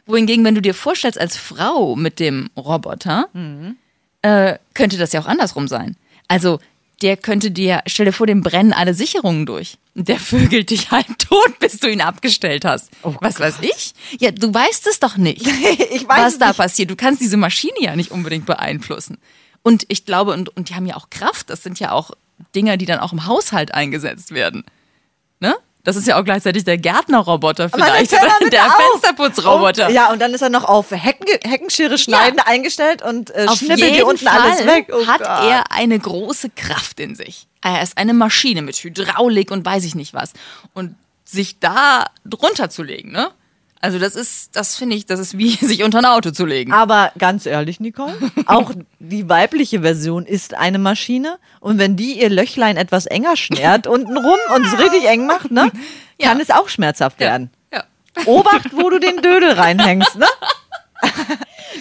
Wohingegen, 0.06 0.44
wenn 0.44 0.54
du 0.54 0.62
dir 0.62 0.74
vorstellst, 0.74 1.18
als 1.18 1.36
Frau 1.36 1.96
mit 1.96 2.20
dem 2.20 2.50
Roboter, 2.56 3.28
äh, 4.22 4.58
könnte 4.74 4.98
das 4.98 5.12
ja 5.12 5.20
auch 5.20 5.26
andersrum 5.26 5.68
sein. 5.68 5.96
Also, 6.28 6.58
der 7.02 7.16
könnte 7.16 7.50
dir, 7.50 7.82
stell 7.86 8.06
dir 8.06 8.12
vor, 8.12 8.26
dem 8.26 8.42
brennen 8.42 8.72
alle 8.72 8.94
Sicherungen 8.94 9.46
durch. 9.46 9.78
Der 9.94 10.18
vögelt 10.20 10.70
dich 10.70 10.90
halb 10.90 11.18
tot, 11.18 11.58
bis 11.58 11.78
du 11.78 11.88
ihn 11.90 12.00
abgestellt 12.00 12.64
hast. 12.64 12.90
was 13.02 13.40
weiß 13.40 13.56
ich? 13.62 13.94
Ja, 14.20 14.30
du 14.30 14.52
weißt 14.52 14.86
es 14.86 15.00
doch 15.00 15.16
nicht, 15.16 15.46
ich 15.90 16.08
weiß 16.08 16.18
was 16.24 16.32
es 16.34 16.38
da 16.38 16.48
nicht. 16.48 16.56
passiert. 16.58 16.90
Du 16.90 16.96
kannst 16.96 17.20
diese 17.20 17.36
Maschine 17.36 17.74
ja 17.80 17.96
nicht 17.96 18.10
unbedingt 18.10 18.46
beeinflussen. 18.46 19.18
Und 19.62 19.84
ich 19.88 20.04
glaube, 20.04 20.32
und, 20.32 20.54
und 20.56 20.68
die 20.68 20.74
haben 20.74 20.86
ja 20.86 20.96
auch 20.96 21.10
Kraft. 21.10 21.48
Das 21.50 21.62
sind 21.62 21.80
ja 21.80 21.92
auch 21.92 22.10
Dinger, 22.54 22.76
die 22.76 22.86
dann 22.86 22.98
auch 23.00 23.12
im 23.12 23.26
Haushalt 23.26 23.72
eingesetzt 23.72 24.32
werden. 24.32 24.64
Das 25.84 25.96
ist 25.96 26.06
ja 26.06 26.18
auch 26.18 26.24
gleichzeitig 26.24 26.64
der 26.64 26.78
Gärtnerroboter 26.78 27.68
vielleicht 27.68 28.12
oder 28.12 28.50
der 28.50 28.66
auf. 28.66 28.72
Fensterputzroboter. 28.92 29.88
Und, 29.88 29.94
ja, 29.94 30.10
und 30.10 30.20
dann 30.20 30.32
ist 30.32 30.40
er 30.40 30.48
noch 30.48 30.64
auf 30.64 30.90
Hecken, 30.90 31.26
Heckenschere 31.44 31.98
schneiden 31.98 32.40
eingestellt 32.40 33.02
und 33.02 33.30
äh, 33.34 33.46
Auf 33.46 33.58
schnippelt 33.58 33.94
dir 33.94 34.06
unten 34.06 34.26
Fall 34.26 34.40
alles 34.40 34.66
weg. 34.66 34.90
Oh 34.90 35.06
hat 35.06 35.18
Gott. 35.18 35.28
er 35.28 35.70
eine 35.70 35.98
große 35.98 36.50
Kraft 36.56 37.00
in 37.00 37.14
sich. 37.14 37.46
Er 37.60 37.82
ist 37.82 37.98
eine 37.98 38.14
Maschine 38.14 38.62
mit 38.62 38.76
Hydraulik 38.76 39.50
und 39.50 39.64
weiß 39.64 39.84
ich 39.84 39.94
nicht 39.94 40.14
was. 40.14 40.32
Und 40.72 40.96
sich 41.24 41.58
da 41.58 42.06
drunter 42.24 42.70
zu 42.70 42.82
legen, 42.82 43.12
ne? 43.12 43.30
Also 43.84 43.98
das 43.98 44.14
ist, 44.16 44.56
das 44.56 44.76
finde 44.76 44.96
ich, 44.96 45.04
das 45.04 45.20
ist 45.20 45.36
wie 45.36 45.50
sich 45.66 45.82
unter 45.84 45.98
ein 45.98 46.06
Auto 46.06 46.30
zu 46.30 46.46
legen. 46.46 46.72
Aber 46.72 47.12
ganz 47.18 47.44
ehrlich, 47.44 47.80
Nicole, 47.80 48.14
auch 48.46 48.70
die 48.98 49.28
weibliche 49.28 49.82
Version 49.82 50.24
ist 50.24 50.54
eine 50.54 50.78
Maschine. 50.78 51.36
Und 51.60 51.76
wenn 51.78 51.94
die 51.94 52.18
ihr 52.18 52.30
Löchlein 52.30 52.78
etwas 52.78 53.04
enger 53.04 53.36
schnärt 53.36 53.86
unten 53.86 54.16
rum 54.16 54.38
und 54.56 54.64
es 54.66 54.78
richtig 54.78 55.06
eng 55.06 55.26
macht, 55.26 55.50
ne, 55.50 55.70
Ja. 56.18 56.28
kann 56.28 56.40
es 56.40 56.50
auch 56.50 56.68
schmerzhaft 56.70 57.20
werden. 57.20 57.50
Ja. 57.72 57.84
Obacht, 58.24 58.70
wo 58.72 58.88
du 58.88 58.98
den 59.00 59.16
Dödel 59.20 59.50
reinhängst, 59.52 60.16
ne? 60.16 60.26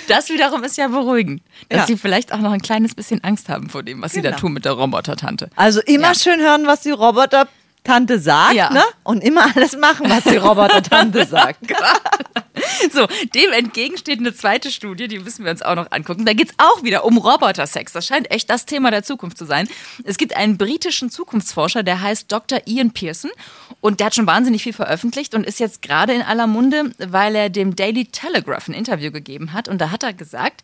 Das 0.08 0.30
wiederum 0.30 0.64
ist 0.64 0.76
ja 0.78 0.88
beruhigend, 0.90 1.42
dass 1.70 1.82
Ja. 1.82 1.86
sie 1.88 1.98
vielleicht 1.98 2.34
auch 2.34 2.40
noch 2.40 2.52
ein 2.52 2.62
kleines 2.62 2.96
bisschen 2.96 3.24
Angst 3.24 3.48
haben 3.48 3.70
vor 3.70 3.84
dem, 3.84 4.02
was 4.02 4.12
sie 4.12 4.22
da 4.22 4.30
Genau. 4.32 4.42
tun 4.42 4.54
mit 4.54 4.66
der 4.66 4.74
Robotertante. 4.74 5.50
Also 5.56 5.80
immer 5.82 6.10
Ja. 6.10 6.16
schön 6.16 6.42
hören, 6.42 6.66
was 6.68 6.82
die 6.82 6.92
Roboter-Tante 7.86 8.20
sagt, 8.20 8.54
Ja. 8.54 8.70
ne? 8.72 8.84
Und 9.04 9.24
immer 9.24 9.46
alles 9.56 9.76
machen, 9.78 10.10
was 10.10 10.24
die 10.24 10.38
Roboter-Tante 10.38 11.26
sagt. 11.30 11.60
So, 12.92 13.08
dem 13.36 13.52
entgegensteht 13.52 14.20
eine 14.20 14.34
zweite 14.34 14.72
Studie, 14.72 15.08
die 15.08 15.20
müssen 15.20 15.44
wir 15.44 15.52
uns 15.52 15.62
auch 15.62 15.76
noch 15.76 15.92
angucken. 15.92 16.26
Da 16.26 16.34
geht's 16.34 16.54
auch 16.58 16.84
wieder 16.84 17.04
um 17.04 17.18
Robotersex. 17.18 17.92
Das 17.94 18.06
scheint 18.06 18.32
echt 18.32 18.50
das 18.50 18.66
Thema 18.66 18.90
der 18.92 19.04
Zukunft 19.04 19.38
zu 19.38 19.46
sein. 19.46 19.68
Es 20.06 20.18
gibt 20.18 20.36
einen 20.36 20.58
britischen 20.58 21.10
Zukunftsforscher, 21.10 21.84
der 21.84 22.02
heißt 22.02 22.32
Dr. 22.32 22.62
Ian 22.66 22.92
Pearson 22.92 23.32
und 23.82 24.00
der 24.00 24.08
hat 24.08 24.16
schon 24.16 24.28
wahnsinnig 24.28 24.64
viel 24.64 24.74
veröffentlicht 24.74 25.36
und 25.36 25.46
ist 25.46 25.60
jetzt 25.60 25.82
gerade 25.82 26.14
in 26.14 26.22
aller 26.22 26.48
Munde, 26.48 26.92
weil 27.00 27.36
er 27.36 27.50
dem 27.50 27.76
Daily 27.76 28.06
Telegraph 28.06 28.68
ein 28.70 28.74
Interview 28.74 29.12
gegeben 29.12 29.52
hat 29.54 29.68
und 29.68 29.80
da 29.82 29.92
hat 29.92 30.04
er 30.04 30.14
gesagt, 30.14 30.62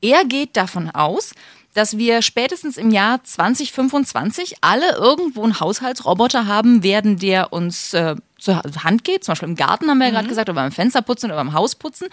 er 0.00 0.24
geht 0.24 0.56
davon 0.56 0.90
aus, 0.90 1.32
dass 1.74 1.96
wir 1.96 2.22
spätestens 2.22 2.76
im 2.76 2.90
Jahr 2.90 3.22
2025 3.24 4.56
alle 4.60 4.92
irgendwo 4.92 5.42
einen 5.42 5.58
Haushaltsroboter 5.60 6.46
haben 6.46 6.82
werden, 6.82 7.18
der 7.18 7.52
uns 7.52 7.94
äh, 7.94 8.16
zur 8.38 8.62
Hand 8.84 9.04
geht. 9.04 9.24
Zum 9.24 9.32
Beispiel 9.32 9.48
im 9.48 9.56
Garten 9.56 9.88
haben 9.88 9.98
wir 9.98 10.06
ja 10.08 10.12
gerade 10.12 10.28
gesagt, 10.28 10.48
oder 10.48 10.60
beim 10.60 10.72
Fensterputzen 10.72 11.30
oder 11.30 11.36
beim 11.36 11.54
Hausputzen. 11.54 12.08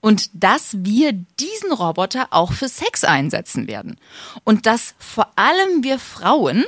Und 0.00 0.30
dass 0.32 0.76
wir 0.78 1.12
diesen 1.12 1.72
Roboter 1.72 2.28
auch 2.30 2.52
für 2.52 2.68
Sex 2.68 3.04
einsetzen 3.04 3.66
werden. 3.66 3.96
Und 4.44 4.66
dass 4.66 4.94
vor 4.98 5.30
allem 5.36 5.82
wir 5.82 5.98
Frauen 5.98 6.64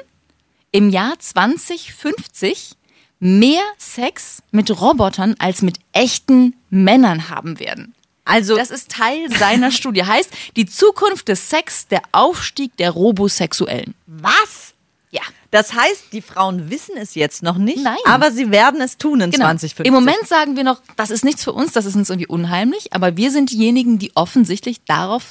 im 0.71 0.91
Jahr 0.91 1.19
2050 1.19 2.77
mehr 3.21 3.63
Sex 3.79 4.43
mit 4.51 4.69
Robotern 4.81 5.37
als 5.39 5.63
mit 5.63 5.79
echten 5.93 6.57
Männern 6.71 7.29
haben 7.31 7.61
werden. 7.61 7.95
Also, 8.25 8.57
Das 8.57 8.71
ist 8.71 8.91
Teil 8.91 9.29
seiner 9.37 9.71
Studie. 9.73 10.05
Heißt, 10.05 10.31
die 10.57 10.67
Zukunft 10.67 11.29
des 11.29 11.51
Sex, 11.51 11.89
der 11.89 12.03
Aufstieg 12.13 12.77
der 12.77 12.91
Robosexuellen. 12.91 13.95
was? 14.07 14.75
Ja. 15.11 15.21
Das 15.51 15.75
heißt, 15.75 16.05
die 16.13 16.23
Frauen 16.23 16.71
wissen 16.71 16.97
es 16.97 17.15
jetzt 17.15 17.43
noch 17.43 17.59
nicht, 17.59 17.83
Nein. 17.85 17.99
aber 18.07 18.31
sie 18.33 18.51
werden 18.51 18.81
es 18.81 18.97
tun 18.97 19.21
in 19.21 19.31
Genau. 19.31 19.45
2050. 19.45 19.87
Im 19.87 19.93
Moment 19.93 20.27
sagen 20.27 20.57
wir 20.57 20.65
noch, 20.65 20.81
das 20.97 21.11
ist 21.11 21.23
nichts 21.25 21.45
für 21.45 21.53
uns, 21.53 21.73
das 21.73 21.85
ist 21.85 21.95
uns 21.95 22.09
irgendwie 22.09 22.29
unheimlich, 22.29 22.95
aber 22.95 23.19
wir 23.19 23.31
sind 23.31 23.51
diejenigen, 23.51 23.99
die 23.99 24.13
offensichtlich 24.17 24.83
darauf 24.87 25.25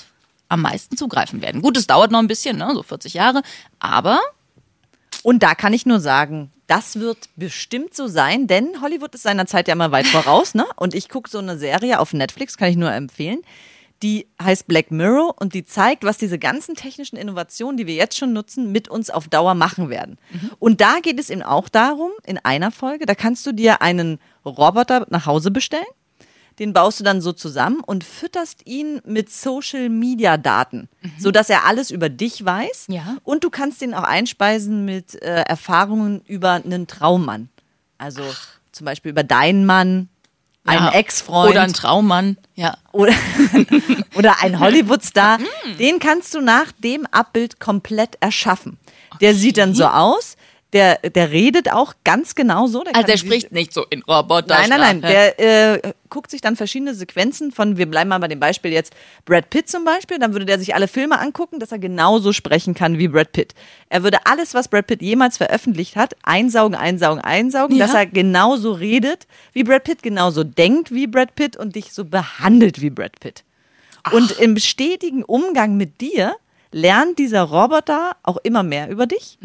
am 0.50 0.62
meisten 0.62 0.98
zugreifen 0.98 1.41
werden. 1.41 1.63
Gut, 1.63 1.75
es 1.77 1.88
dauert 1.88 2.12
noch 2.12 2.19
ein 2.19 2.27
bisschen, 2.27 2.57
ne, 2.60 2.69
so 2.75 2.83
40 2.83 3.15
Jahre, 3.15 3.41
aber 3.79 4.19
Und 5.23 5.43
da 5.43 5.55
kann 5.55 5.73
ich 5.73 5.85
nur 5.85 5.99
sagen, 5.99 6.51
das 6.67 6.99
wird 6.99 7.29
bestimmt 7.35 7.93
so 7.93 8.07
sein, 8.07 8.47
denn 8.47 8.81
Hollywood 8.81 9.13
ist 9.13 9.23
seiner 9.23 9.45
Zeit 9.45 9.67
ja 9.67 9.73
immer 9.73 9.91
weit 9.91 10.07
voraus, 10.07 10.53
ne? 10.53 10.65
Und 10.77 10.95
ich 10.95 11.09
gucke 11.09 11.29
so 11.29 11.39
eine 11.39 11.57
Serie 11.57 11.99
auf 11.99 12.13
Netflix, 12.13 12.57
kann 12.57 12.69
ich 12.69 12.77
nur 12.77 12.91
empfehlen. 12.91 13.41
Die 14.03 14.27
heißt 14.41 14.67
Black 14.67 14.89
Mirror 14.89 15.35
und 15.39 15.53
die 15.53 15.63
zeigt, 15.63 16.03
was 16.03 16.17
diese 16.17 16.39
ganzen 16.39 16.73
technischen 16.73 17.17
Innovationen, 17.17 17.77
die 17.77 17.85
wir 17.85 17.93
jetzt 17.93 18.17
schon 18.17 18.33
nutzen, 18.33 18.71
mit 18.71 18.87
uns 18.87 19.11
auf 19.11 19.27
Dauer 19.27 19.53
machen 19.53 19.89
werden. 19.91 20.17
Und 20.57 20.81
da 20.81 20.99
geht 21.01 21.19
es 21.19 21.29
eben 21.29 21.43
auch 21.43 21.69
darum, 21.69 22.11
in 22.25 22.39
einer 22.39 22.71
Folge, 22.71 23.05
da 23.05 23.13
kannst 23.13 23.45
du 23.45 23.51
dir 23.51 23.81
einen 23.83 24.17
Roboter 24.43 25.05
nach 25.09 25.27
Hause 25.27 25.51
bestellen. 25.51 25.85
Den 26.61 26.71
baust 26.73 26.99
du 26.99 27.03
dann 27.03 27.19
so 27.21 27.33
zusammen 27.33 27.79
und 27.83 28.03
fütterst 28.03 28.65
ihn 28.67 29.01
mit 29.03 29.31
Social 29.31 29.89
Media 29.89 30.37
Daten, 30.37 30.87
sodass 31.17 31.49
er 31.49 31.65
alles 31.65 31.89
über 31.91 32.07
dich 32.07 32.45
weiß. 32.45 32.85
Ja. 32.87 33.17
Und 33.23 33.43
du 33.43 33.49
kannst 33.49 33.81
ihn 33.81 33.93
auch 33.95 34.03
einspeisen 34.03 34.85
mit 34.85 35.21
äh, 35.23 35.41
Erfahrungen 35.41 36.21
über 36.27 36.51
einen 36.51 36.85
Traummann. 36.85 37.49
Also 37.97 38.21
zum 38.71 38.85
Beispiel 38.85 39.09
über 39.11 39.23
deinen 39.23 39.65
Mann, 39.65 40.07
einen 40.63 40.85
Ja. 40.85 40.91
Ex-Freund 40.93 41.49
Oder 41.51 41.61
ein 41.63 41.73
Traummann. 41.73 42.37
Ja. 42.53 42.77
oder, 42.91 43.13
oder 44.15 44.35
ein 44.43 44.59
Hollywood-Star, 44.59 45.39
Mm. 45.39 45.77
den 45.79 45.97
kannst 45.99 46.35
du 46.35 46.41
nach 46.41 46.71
dem 46.73 47.07
Abbild 47.07 47.59
komplett 47.59 48.17
erschaffen. 48.19 48.77
Der 49.19 49.33
sieht 49.33 49.57
dann 49.57 49.73
so 49.73 49.85
aus, 49.87 50.35
der, 50.73 50.97
der 50.99 51.31
redet 51.31 51.71
auch 51.71 51.95
ganz 52.05 52.33
genau 52.35 52.67
so. 52.67 52.83
Der 52.83 52.95
Also 52.95 53.07
der 53.07 53.17
spricht 53.17 53.51
nicht 53.51 53.73
so 53.73 53.85
in 53.89 54.01
Roboter. 54.03 54.47
Nein, 54.55 54.69
nein, 54.69 54.79
nein. 54.79 55.01
Der 55.01 55.39
äh, 55.85 55.93
guckt 56.09 56.31
sich 56.31 56.39
dann 56.41 56.55
verschiedene 56.55 56.93
Sequenzen 56.93 57.51
von, 57.51 57.77
wir 57.77 57.85
bleiben 57.87 58.09
mal 58.09 58.19
bei 58.19 58.27
dem 58.29 58.39
Beispiel 58.39 58.71
jetzt, 58.71 58.93
Brad 59.25 59.49
Pitt 59.49 59.69
zum 59.69 59.83
Beispiel, 59.83 60.17
dann 60.19 60.33
würde 60.33 60.45
der 60.45 60.59
sich 60.59 60.73
alle 60.73 60.87
Filme 60.87 61.19
angucken, 61.19 61.59
dass 61.59 61.71
er 61.71 61.79
genauso 61.79 62.31
sprechen 62.33 62.73
kann 62.73 62.97
wie 62.97 63.07
Brad 63.09 63.33
Pitt. 63.33 63.53
Er 63.89 64.03
würde 64.03 64.19
alles, 64.25 64.53
was 64.53 64.67
Brad 64.69 64.87
Pitt 64.87 65.01
jemals 65.01 65.37
veröffentlicht 65.37 65.95
hat, 65.97 66.15
einsaugen, 66.23 66.75
einsaugen, 66.75 67.21
einsaugen, 67.21 67.75
Ja. 67.75 67.85
dass 67.87 67.95
er 67.95 68.05
genauso 68.05 68.71
redet 68.71 69.27
wie 69.53 69.63
Brad 69.63 69.83
Pitt, 69.83 70.01
genauso 70.03 70.43
denkt 70.45 70.91
wie 70.91 71.07
Brad 71.07 71.35
Pitt 71.35 71.57
und 71.57 71.75
dich 71.75 71.91
so 71.93 72.05
behandelt 72.05 72.81
wie 72.81 72.89
Brad 72.89 73.19
Pitt. 73.19 73.43
Und 74.11 74.31
im 74.39 74.57
stetigen 74.57 75.23
Umgang 75.23 75.75
mit 75.77 76.01
dir 76.01 76.35
lernt 76.71 77.19
dieser 77.19 77.43
Roboter 77.43 78.15
auch 78.23 78.37
immer 78.43 78.63
mehr 78.63 78.89
über 78.89 79.05
dich 79.05 79.37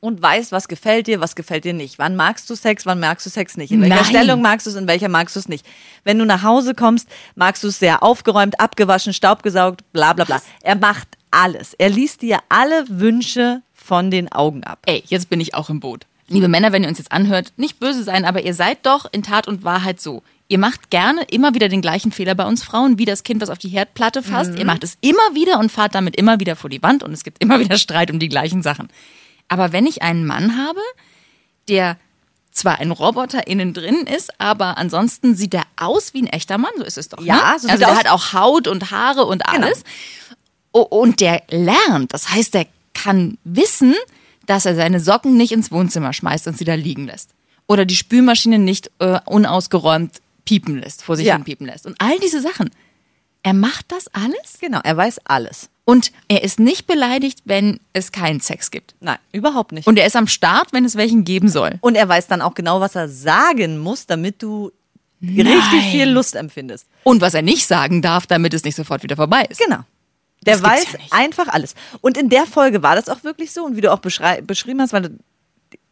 und 0.00 0.22
weiß, 0.22 0.50
was 0.50 0.66
gefällt 0.66 1.06
dir, 1.06 1.20
was 1.20 1.36
gefällt 1.36 1.64
dir 1.64 1.74
nicht. 1.74 1.98
Wann 1.98 2.16
magst 2.16 2.48
du 2.50 2.54
Sex, 2.54 2.86
wann 2.86 3.00
magst 3.00 3.26
du 3.26 3.30
Sex 3.30 3.56
nicht? 3.56 3.70
In 3.70 3.82
welcher 3.82 3.96
Nein. 3.96 4.04
Stellung 4.04 4.42
magst 4.42 4.66
du 4.66 4.70
es, 4.70 4.76
in 4.76 4.86
welcher 4.88 5.08
magst 5.08 5.36
du 5.36 5.40
es 5.40 5.48
nicht? 5.48 5.66
Wenn 6.04 6.18
du 6.18 6.24
nach 6.24 6.42
Hause 6.42 6.74
kommst, 6.74 7.08
magst 7.34 7.62
du 7.62 7.68
es 7.68 7.78
sehr 7.78 8.02
aufgeräumt, 8.02 8.58
abgewaschen, 8.58 9.12
staubgesaugt, 9.12 9.84
bla 9.92 10.14
bla 10.14 10.24
bla. 10.24 10.42
Er 10.62 10.76
macht 10.76 11.08
alles. 11.30 11.74
Er 11.74 11.90
liest 11.90 12.22
dir 12.22 12.38
alle 12.48 12.86
Wünsche 12.88 13.62
von 13.74 14.10
den 14.10 14.32
Augen 14.32 14.64
ab. 14.64 14.80
Ey, 14.86 15.02
jetzt 15.06 15.28
bin 15.28 15.40
ich 15.40 15.54
auch 15.54 15.70
im 15.70 15.80
Boot. 15.80 16.06
Liebe 16.28 16.48
Männer, 16.48 16.72
wenn 16.72 16.82
ihr 16.84 16.88
uns 16.88 16.98
jetzt 16.98 17.12
anhört, 17.12 17.52
nicht 17.56 17.80
böse 17.80 18.04
sein, 18.04 18.24
aber 18.24 18.42
ihr 18.42 18.54
seid 18.54 18.86
doch 18.86 19.06
in 19.10 19.22
Tat 19.22 19.48
und 19.48 19.64
Wahrheit 19.64 20.00
so. 20.00 20.22
Ihr 20.46 20.58
macht 20.58 20.90
gerne 20.90 21.22
immer 21.30 21.54
wieder 21.54 21.68
den 21.68 21.80
gleichen 21.80 22.10
Fehler 22.10 22.34
bei 22.34 22.44
uns 22.44 22.62
Frauen, 22.62 22.98
wie 22.98 23.04
das 23.04 23.22
Kind, 23.22 23.40
was 23.40 23.50
auf 23.50 23.58
die 23.58 23.68
Herdplatte 23.68 24.22
fasst. 24.22 24.58
Ihr 24.58 24.64
macht 24.64 24.82
es 24.82 24.96
immer 25.00 25.34
wieder 25.34 25.58
und 25.58 25.70
fahrt 25.70 25.94
damit 25.94 26.16
immer 26.16 26.40
wieder 26.40 26.56
vor 26.56 26.70
die 26.70 26.82
Wand 26.82 27.02
und 27.02 27.12
es 27.12 27.22
gibt 27.22 27.42
immer 27.42 27.60
wieder 27.60 27.78
Streit 27.78 28.10
um 28.10 28.18
die 28.18 28.28
gleichen 28.28 28.62
Sachen. 28.62 28.88
Aber 29.50 29.72
wenn 29.72 29.84
ich 29.86 30.00
einen 30.00 30.24
Mann 30.24 30.56
habe, 30.56 30.80
der 31.68 31.98
zwar 32.52 32.78
ein 32.78 32.90
Roboter 32.90 33.46
innen 33.46 33.74
drin 33.74 34.06
ist, 34.06 34.30
aber 34.40 34.78
ansonsten 34.78 35.34
sieht 35.36 35.52
er 35.54 35.64
aus 35.76 36.14
wie 36.14 36.22
ein 36.22 36.26
echter 36.26 36.56
Mann, 36.56 36.72
so 36.78 36.84
ist 36.84 36.96
es 36.98 37.08
doch. 37.10 37.22
Ja, 37.22 37.52
ne? 37.52 37.58
so 37.58 37.68
also 37.68 37.84
er 37.84 37.96
hat 37.96 38.08
auch 38.08 38.32
Haut 38.32 38.66
und 38.66 38.90
Haare 38.90 39.26
und 39.26 39.44
Genau. 39.44 39.66
alles. 39.66 39.84
O- 40.72 40.80
Und 40.82 41.20
der 41.20 41.42
lernt, 41.50 42.14
das 42.14 42.30
heißt, 42.30 42.54
der 42.54 42.66
kann 42.94 43.38
wissen, 43.44 43.94
dass 44.46 44.66
er 44.66 44.74
seine 44.74 45.00
Socken 45.00 45.36
nicht 45.36 45.52
ins 45.52 45.70
Wohnzimmer 45.70 46.12
schmeißt 46.12 46.46
und 46.48 46.56
sie 46.58 46.64
da 46.64 46.74
liegen 46.74 47.06
lässt. 47.06 47.30
Oder 47.68 47.84
die 47.84 47.96
Spülmaschine 47.96 48.58
nicht 48.58 48.90
äh, 48.98 49.20
unausgeräumt 49.26 50.20
piepen 50.44 50.80
lässt, 50.80 51.02
vor 51.04 51.16
sich 51.16 51.26
Ja. 51.26 51.34
hin 51.34 51.44
piepen 51.44 51.66
lässt. 51.66 51.86
Und 51.86 52.00
all 52.00 52.18
diese 52.18 52.40
Sachen. 52.40 52.70
Er 53.42 53.54
macht 53.54 53.86
das 53.92 54.08
alles 54.08 54.58
Genau, 54.60 54.80
er 54.84 54.96
weiß 54.96 55.20
alles. 55.24 55.70
Und 55.90 56.12
er 56.28 56.42
ist 56.42 56.60
nicht 56.60 56.86
beleidigt, 56.86 57.40
wenn 57.44 57.80
es 57.92 58.12
keinen 58.12 58.40
Sex 58.40 58.70
gibt. 58.70 58.94
Nein, 59.00 59.18
überhaupt 59.32 59.72
nicht. 59.72 59.86
Und 59.86 59.98
er 59.98 60.06
ist 60.06 60.16
am 60.16 60.26
Start, 60.26 60.72
wenn 60.72 60.84
es 60.84 60.96
welchen 60.96 61.24
geben 61.24 61.48
soll. 61.48 61.78
Und 61.80 61.94
er 61.96 62.08
weiß 62.08 62.26
dann 62.28 62.42
auch 62.42 62.54
genau, 62.54 62.80
was 62.80 62.94
er 62.94 63.08
sagen 63.08 63.78
muss, 63.78 64.06
damit 64.06 64.42
du 64.42 64.70
richtig 65.22 65.44
Nein. 65.44 65.90
viel 65.90 66.08
Lust 66.08 66.34
empfindest. 66.34 66.86
Und 67.04 67.20
was 67.20 67.34
er 67.34 67.42
nicht 67.42 67.66
sagen 67.66 68.02
darf, 68.02 68.26
damit 68.26 68.54
es 68.54 68.64
nicht 68.64 68.76
sofort 68.76 69.02
wieder 69.02 69.16
vorbei 69.16 69.44
ist. 69.48 69.60
Genau. 69.60 69.80
Der 70.46 70.54
Das 70.54 70.62
weiß 70.62 70.92
ja 70.92 70.98
einfach 71.10 71.48
alles. 71.48 71.74
Und 72.00 72.16
in 72.16 72.30
der 72.30 72.46
Folge 72.46 72.82
war 72.82 72.96
das 72.96 73.08
auch 73.10 73.22
wirklich 73.24 73.52
so. 73.52 73.64
Und 73.64 73.76
wie 73.76 73.82
du 73.82 73.92
auch 73.92 73.98
beschrieben 73.98 74.80
hast, 74.80 74.92
weil 74.94 75.10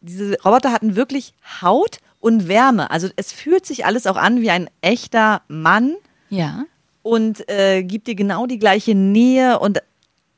diese 0.01 0.41
Roboter 0.43 0.71
hatten 0.71 0.95
wirklich 0.95 1.33
Haut 1.61 1.97
und 2.19 2.47
Wärme. 2.47 2.89
Also 2.89 3.09
es 3.15 3.31
fühlt 3.31 3.65
sich 3.65 3.85
alles 3.85 4.07
auch 4.07 4.17
an 4.17 4.41
wie 4.41 4.49
ein 4.49 4.69
echter 4.81 5.41
Mann 5.47 5.95
Ja. 6.29 6.65
und 7.03 7.47
äh, 7.49 7.83
gibt 7.83 8.07
dir 8.07 8.15
genau 8.15 8.45
die 8.47 8.57
gleiche 8.59 8.95
Nähe 8.95 9.59
und 9.59 9.79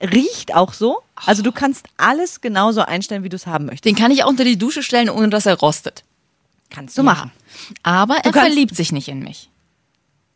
riecht 0.02 0.54
auch 0.56 0.74
so. 0.74 1.00
Also 1.16 1.42
du 1.44 1.52
kannst 1.52 1.86
alles 1.98 2.42
genauso 2.42 2.82
einstellen, 2.82 3.24
wie 3.24 3.30
du 3.30 3.36
es 3.36 3.48
haben 3.48 3.66
möchtest. 3.66 3.86
Den 3.86 3.96
kann 3.96 4.12
ich 4.12 4.24
auch 4.24 4.30
unter 4.30 4.44
die 4.44 4.58
Dusche 4.58 4.84
stellen, 4.84 5.10
ohne 5.10 5.30
dass 5.30 5.46
er 5.46 5.58
rostet. 5.60 6.04
Kannst 6.70 6.98
du 6.98 7.04
machen. 7.04 7.32
Aber 7.84 8.16
er 8.16 8.22
kannst- 8.32 8.40
verliebt 8.40 8.76
sich 8.76 8.92
nicht 8.92 9.08
in 9.08 9.20
mich. 9.20 9.50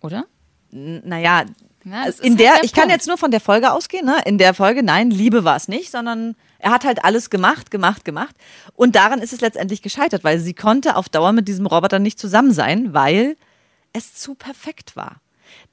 Oder? 0.02 0.26
Naja, 0.72 1.46
Na, 1.84 2.06
in 2.08 2.32
halt 2.32 2.40
der, 2.40 2.54
der 2.56 2.64
ich 2.64 2.74
kann 2.74 2.90
jetzt 2.90 3.08
nur 3.08 3.18
von 3.18 3.32
der 3.32 3.40
Folge 3.40 3.72
ausgehen, 3.72 4.06
ne? 4.06 4.18
In 4.26 4.38
der 4.38 4.54
Folge, 4.54 4.84
nein, 4.84 5.10
Liebe 5.12 5.44
war 5.46 5.56
es 5.56 5.68
nicht, 5.68 5.92
sondern 5.92 6.36
er 6.60 6.72
hat 6.72 6.84
halt 6.84 7.04
alles 7.06 7.30
gemacht, 7.30 7.72
gemacht, 7.72 8.04
gemacht. 8.06 8.36
Und 8.74 8.96
daran 8.96 9.20
ist 9.20 9.32
es 9.34 9.42
letztendlich 9.42 9.82
gescheitert, 9.82 10.24
weil 10.24 10.40
sie 10.40 10.54
konnte 10.54 10.96
auf 10.98 11.08
Dauer 11.10 11.32
mit 11.32 11.48
diesem 11.48 11.66
Roboter 11.66 12.00
nicht 12.00 12.20
zusammen 12.20 12.52
sein, 12.52 12.94
weil 12.94 13.38
es 13.94 14.14
zu 14.16 14.36
perfekt 14.36 14.96
war. 14.96 15.18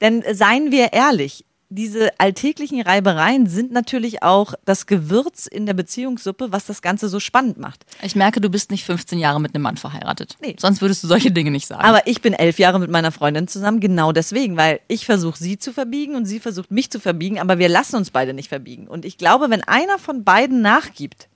Denn 0.01 0.23
seien 0.31 0.71
wir 0.71 0.93
ehrlich, 0.93 1.45
diese 1.73 2.19
alltäglichen 2.19 2.81
Reibereien 2.81 3.47
sind 3.47 3.71
natürlich 3.71 4.21
auch 4.21 4.53
das 4.65 4.85
Gewürz 4.85 5.47
in 5.47 5.65
der 5.65 5.73
Beziehungssuppe, 5.73 6.51
was 6.51 6.65
das 6.65 6.81
Ganze 6.81 7.09
so 7.09 7.19
spannend 7.19 7.57
macht. 7.57 7.85
Ich 8.01 8.15
merke, 8.15 8.41
du 8.41 8.49
bist 8.49 8.71
nicht 8.71 8.85
15 8.85 9.17
Jahre 9.17 9.41
mit 9.41 9.55
einem 9.55 9.63
Mann 9.63 9.77
verheiratet. 9.77 10.37
Nee. 10.41 10.55
Sonst 10.59 10.81
würdest 10.81 11.03
du 11.03 11.07
solche 11.07 11.31
Dinge 11.31 11.51
nicht 11.51 11.67
sagen. 11.67 11.83
Aber 11.83 12.05
ich 12.07 12.21
bin 12.21 12.33
elf 12.33 12.59
Jahre 12.59 12.79
mit 12.79 12.91
meiner 12.91 13.11
Freundin 13.11 13.47
zusammen, 13.47 13.79
genau 13.79 14.11
deswegen, 14.11 14.57
weil 14.57 14.81
ich 14.87 15.05
versuche 15.05 15.37
sie 15.37 15.57
zu 15.57 15.73
verbiegen 15.73 16.15
und 16.15 16.25
sie 16.25 16.39
versucht 16.39 16.71
mich 16.71 16.91
zu 16.91 16.99
verbiegen, 16.99 17.39
aber 17.39 17.57
wir 17.57 17.69
lassen 17.69 17.95
uns 17.95 18.11
beide 18.11 18.33
nicht 18.33 18.49
verbiegen. 18.49 18.87
Und 18.87 19.05
ich 19.05 19.17
glaube, 19.17 19.49
wenn 19.49 19.63
einer 19.63 19.97
von 19.97 20.23
beiden 20.23 20.61
nachgibt 20.61 21.27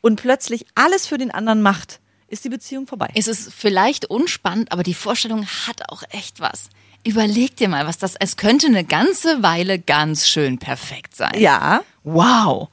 und 0.00 0.20
plötzlich 0.20 0.66
alles 0.74 1.06
für 1.06 1.18
den 1.18 1.30
anderen 1.30 1.62
macht, 1.62 2.00
ist 2.28 2.44
die 2.44 2.48
Beziehung 2.48 2.86
vorbei. 2.86 3.08
es 3.14 3.28
ist 3.28 3.52
vielleicht 3.52 4.06
unspannend, 4.06 4.72
aber 4.72 4.82
die 4.82 4.94
Vorstellung 4.94 5.46
hat 5.46 5.90
auch 5.90 6.02
echt 6.10 6.40
was. 6.40 6.70
Überleg 7.06 7.56
dir 7.56 7.68
mal, 7.68 7.86
was 7.86 7.98
das. 7.98 8.16
Es 8.18 8.36
könnte 8.36 8.66
eine 8.66 8.84
ganze 8.84 9.42
Weile 9.42 9.78
ganz 9.78 10.28
schön 10.28 10.58
perfekt 10.58 11.14
sein. 11.16 11.38
Ja, 11.38 11.82
Wow. 12.02 12.68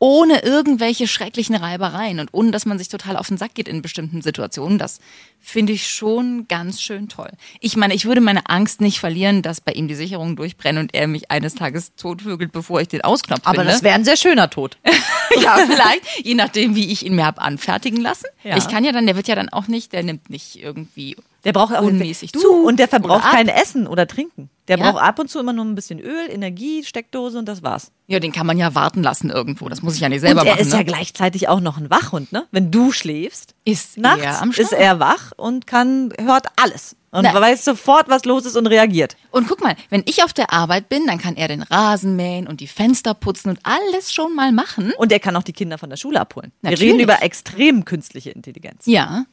Ohne 0.00 0.42
irgendwelche 0.42 1.08
schrecklichen 1.08 1.54
Reibereien 1.54 2.18
und 2.20 2.28
ohne, 2.32 2.50
dass 2.50 2.66
man 2.66 2.76
sich 2.78 2.88
total 2.88 3.16
auf 3.16 3.28
den 3.28 3.38
Sack 3.38 3.54
geht 3.54 3.68
in 3.68 3.80
bestimmten 3.80 4.20
Situationen. 4.20 4.76
Das 4.76 4.98
finde 5.40 5.72
ich 5.72 5.88
schon 5.88 6.46
ganz 6.46 6.82
schön 6.82 7.08
toll. 7.08 7.30
Ich 7.60 7.76
meine, 7.76 7.94
ich 7.94 8.04
würde 8.04 8.20
meine 8.20 8.46
Angst 8.50 8.82
nicht 8.82 8.98
verlieren, 8.98 9.40
dass 9.40 9.62
bei 9.62 9.72
ihm 9.72 9.88
die 9.88 9.94
Sicherungen 9.94 10.36
durchbrennen 10.36 10.82
und 10.82 10.94
er 10.94 11.06
mich 11.06 11.30
eines 11.30 11.54
Tages 11.54 11.94
totvögelt, 11.96 12.52
bevor 12.52 12.82
ich 12.82 12.88
den 12.88 13.00
Ausknopf 13.02 13.40
aber 13.44 13.58
finde. 13.60 13.72
das 13.72 13.82
wäre 13.82 13.94
ein 13.94 14.04
sehr 14.04 14.18
schöner 14.18 14.50
Tod. 14.50 14.76
ja, 15.42 15.56
vielleicht, 15.66 16.02
je 16.24 16.34
nachdem, 16.34 16.74
wie 16.74 16.90
ich 16.92 17.04
ihn 17.04 17.14
mir 17.16 17.26
hab 17.26 17.40
anfertigen 17.42 18.00
lassen. 18.00 18.26
Ja. 18.42 18.56
Ich 18.56 18.68
kann 18.68 18.84
ja 18.84 18.92
dann, 18.92 19.06
der 19.06 19.16
wird 19.16 19.28
ja 19.28 19.34
dann 19.34 19.48
auch 19.48 19.66
nicht, 19.68 19.92
der 19.92 20.02
nimmt 20.02 20.30
nicht 20.30 20.62
irgendwie 20.62 21.16
Der 21.44 21.52
braucht 21.52 21.74
auch 21.74 21.82
unmäßig 21.82 22.32
zu. 22.32 22.48
und 22.64 22.78
der 22.78 22.88
verbraucht 22.88 23.30
kein 23.30 23.48
Essen 23.48 23.86
oder 23.86 24.06
Trinken. 24.06 24.50
Der 24.68 24.78
Ja. 24.78 24.90
braucht 24.90 25.02
ab 25.02 25.18
und 25.18 25.28
zu 25.30 25.38
immer 25.40 25.52
nur 25.52 25.64
ein 25.66 25.74
bisschen 25.74 25.98
Öl, 26.00 26.30
Energie, 26.30 26.84
Steckdose 26.84 27.38
und 27.38 27.46
das 27.46 27.62
war's. 27.62 27.90
Ja, 28.06 28.18
den 28.18 28.32
kann 28.32 28.46
man 28.46 28.58
ja 28.58 28.74
warten 28.74 29.02
lassen 29.02 29.28
irgendwo. 29.30 29.68
Das 29.68 29.82
muss 29.82 29.94
ich 29.94 30.00
ja 30.00 30.08
nicht 30.08 30.20
selber 30.20 30.40
und 30.40 30.46
er 30.46 30.54
machen. 30.54 30.62
ist 30.62 30.72
ne? 30.72 30.78
ja 30.78 30.82
gleichzeitig 30.84 31.48
auch 31.48 31.60
noch 31.60 31.76
ein 31.76 31.90
Wachhund, 31.90 32.32
ne? 32.32 32.46
Wenn 32.50 32.70
du 32.70 32.92
schläfst, 32.92 33.54
Ist 33.64 33.98
nachts 33.98 34.22
er 34.22 34.40
am 34.42 34.50
ist 34.52 34.72
er 34.72 35.00
wach 35.00 35.32
und 35.36 35.66
kann 35.66 36.12
hört 36.18 36.46
alles 36.56 36.96
und 37.14 37.22
Na. 37.22 37.40
weiß 37.40 37.64
sofort, 37.64 38.08
was 38.08 38.24
los 38.24 38.44
ist 38.44 38.56
und 38.56 38.66
reagiert. 38.66 39.16
Und 39.30 39.48
guck 39.48 39.62
mal, 39.62 39.76
wenn 39.88 40.02
ich 40.06 40.22
auf 40.24 40.32
der 40.32 40.52
Arbeit 40.52 40.88
bin, 40.88 41.06
dann 41.06 41.18
kann 41.18 41.36
er 41.36 41.48
den 41.48 41.62
Rasen 41.62 42.16
mähen 42.16 42.46
und 42.46 42.60
die 42.60 42.66
Fenster 42.66 43.14
putzen 43.14 43.50
und 43.50 43.60
alles 43.62 44.12
schon 44.12 44.34
mal 44.34 44.52
machen. 44.52 44.92
Und 44.98 45.12
er 45.12 45.20
kann 45.20 45.36
auch 45.36 45.42
die 45.44 45.52
Kinder 45.52 45.78
von 45.78 45.90
der 45.90 45.96
Schule 45.96 46.20
abholen. 46.20 46.52
Wir 46.60 46.70
Natürlich. 46.72 46.92
reden 46.92 47.02
über 47.02 47.22
extrem 47.22 47.84
künstliche 47.84 48.30
Intelligenz. 48.30 48.82
Ja. 48.86 49.24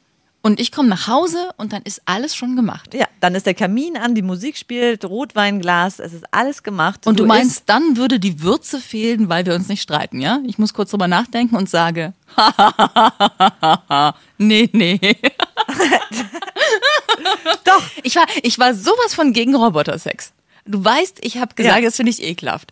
Und 0.43 0.59
ich 0.59 0.71
komme 0.71 0.89
nach 0.89 1.07
Hause 1.07 1.51
und 1.57 1.71
dann 1.71 1.83
ist 1.83 2.01
alles 2.05 2.35
schon 2.35 2.55
gemacht. 2.55 2.95
Ja, 2.95 3.05
dann 3.19 3.35
ist 3.35 3.45
der 3.45 3.53
Kamin 3.53 3.95
an, 3.95 4.15
die 4.15 4.23
Musik 4.23 4.57
spielt, 4.57 5.05
Rotweinglas, 5.05 5.99
es 5.99 6.13
ist 6.13 6.23
alles 6.31 6.63
gemacht. 6.63 7.05
Und 7.05 7.19
du, 7.19 7.25
isst- 7.25 7.27
meinst, 7.27 7.63
dann 7.67 7.95
würde 7.95 8.19
die 8.19 8.41
Würze 8.41 8.79
fehlen, 8.79 9.29
weil 9.29 9.45
wir 9.45 9.53
uns 9.53 9.67
nicht 9.67 9.83
streiten, 9.83 10.19
ja? 10.19 10.39
Ich 10.47 10.57
muss 10.57 10.73
kurz 10.73 10.89
drüber 10.89 11.07
nachdenken 11.07 11.55
und 11.55 11.69
sage, 11.69 12.13
nee, 14.39 14.67
nee. 14.73 14.99
doch. 17.65 17.83
Ich 18.03 18.15
war, 18.15 18.25
ich 18.43 18.59
war 18.59 18.73
sowas 18.73 19.13
von 19.13 19.33
gegen 19.33 19.55
Robotersex. 19.55 20.33
Du 20.65 20.83
weißt, 20.83 21.19
ich 21.25 21.37
habe 21.37 21.55
gesagt, 21.55 21.77
Ja. 21.77 21.81
das 21.81 21.95
finde 21.95 22.11
ich 22.11 22.21
ekelhaft. 22.21 22.71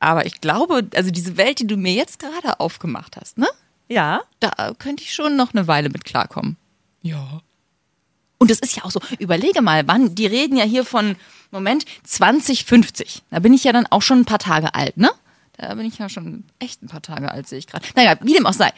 Aber 0.00 0.26
ich 0.26 0.40
glaube, 0.40 0.86
also 0.94 1.10
diese 1.10 1.36
Welt, 1.36 1.58
die 1.60 1.66
du 1.66 1.76
mir 1.76 1.92
jetzt 1.92 2.18
gerade 2.18 2.60
aufgemacht 2.60 3.16
hast, 3.16 3.38
ne? 3.38 3.48
Ja. 3.88 4.22
Da 4.40 4.74
könnte 4.78 5.02
ich 5.04 5.14
schon 5.14 5.36
noch 5.36 5.54
eine 5.54 5.66
Weile 5.68 5.88
mit 5.88 6.04
klarkommen. 6.04 6.56
Ja. 7.02 7.40
Und 8.38 8.50
es 8.50 8.58
ist 8.58 8.76
ja 8.76 8.84
auch 8.84 8.90
so, 8.90 9.00
überlege 9.18 9.62
mal, 9.62 9.86
wann, 9.88 10.14
die 10.14 10.26
reden 10.26 10.56
ja 10.56 10.64
hier 10.64 10.84
von, 10.84 11.16
Moment, 11.50 11.84
2050. 12.04 13.22
Da 13.30 13.38
bin 13.38 13.54
ich 13.54 13.64
ja 13.64 13.72
dann 13.72 13.86
auch 13.86 14.02
schon 14.02 14.20
ein 14.20 14.24
paar 14.26 14.38
Tage 14.38 14.74
alt, 14.74 14.96
ne? 14.96 15.10
Da 15.56 15.74
bin 15.74 15.86
ich 15.86 15.96
ja 15.98 16.08
schon 16.10 16.44
echt 16.58 16.82
ein 16.82 16.88
paar 16.88 17.00
Tage 17.00 17.30
alt, 17.30 17.48
sehe 17.48 17.58
ich 17.58 17.66
gerade. 17.66 17.86
Naja, 17.94 18.16
wie 18.20 18.34
dem 18.34 18.44
auch 18.46 18.52
sei. 18.52 18.72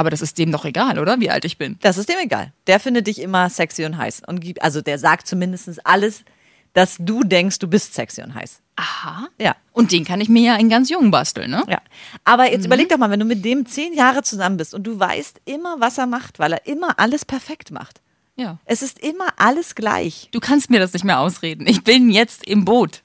Aber 0.00 0.08
das 0.08 0.22
ist 0.22 0.38
dem 0.38 0.50
doch 0.50 0.64
egal, 0.64 0.98
oder? 0.98 1.20
Wie 1.20 1.28
alt 1.28 1.44
ich 1.44 1.58
bin. 1.58 1.76
Das 1.82 1.98
ist 1.98 2.08
dem 2.08 2.16
egal. 2.22 2.54
Der 2.66 2.80
findet 2.80 3.06
dich 3.06 3.20
immer 3.20 3.50
sexy 3.50 3.84
und 3.84 3.98
heiß. 3.98 4.22
Und 4.26 4.40
gibt, 4.40 4.62
also 4.62 4.80
der 4.80 4.98
sagt 4.98 5.26
zumindest 5.26 5.84
alles, 5.84 6.24
dass 6.72 6.96
du 6.98 7.22
denkst, 7.22 7.58
du 7.58 7.68
bist 7.68 7.92
sexy 7.92 8.22
und 8.22 8.34
heiß. 8.34 8.62
Aha. 8.76 9.28
Ja. 9.38 9.54
Und 9.72 9.92
den 9.92 10.06
kann 10.06 10.22
ich 10.22 10.30
mir 10.30 10.40
ja 10.40 10.56
in 10.56 10.70
ganz 10.70 10.88
jung 10.88 11.10
basteln, 11.10 11.50
ne? 11.50 11.64
Ja. 11.68 11.82
Aber 12.24 12.50
jetzt 12.50 12.64
überleg 12.64 12.88
doch 12.88 12.96
mal, 12.96 13.10
wenn 13.10 13.20
du 13.20 13.26
mit 13.26 13.44
dem 13.44 13.66
zehn 13.66 13.92
Jahre 13.92 14.22
zusammen 14.22 14.56
bist 14.56 14.72
und 14.72 14.84
du 14.84 14.98
weißt 14.98 15.42
immer, 15.44 15.80
was 15.80 15.98
er 15.98 16.06
macht, 16.06 16.38
weil 16.38 16.54
er 16.54 16.66
immer 16.66 16.98
alles 16.98 17.26
perfekt 17.26 17.70
macht. 17.70 18.00
Ja. 18.36 18.58
Es 18.64 18.80
ist 18.80 19.00
immer 19.00 19.26
alles 19.36 19.74
gleich. 19.74 20.30
Du 20.30 20.40
kannst 20.40 20.70
mir 20.70 20.80
das 20.80 20.94
nicht 20.94 21.04
mehr 21.04 21.20
ausreden. 21.20 21.66
Ich 21.66 21.84
bin 21.84 22.08
jetzt 22.08 22.46
im 22.46 22.64
Boot. 22.64 23.02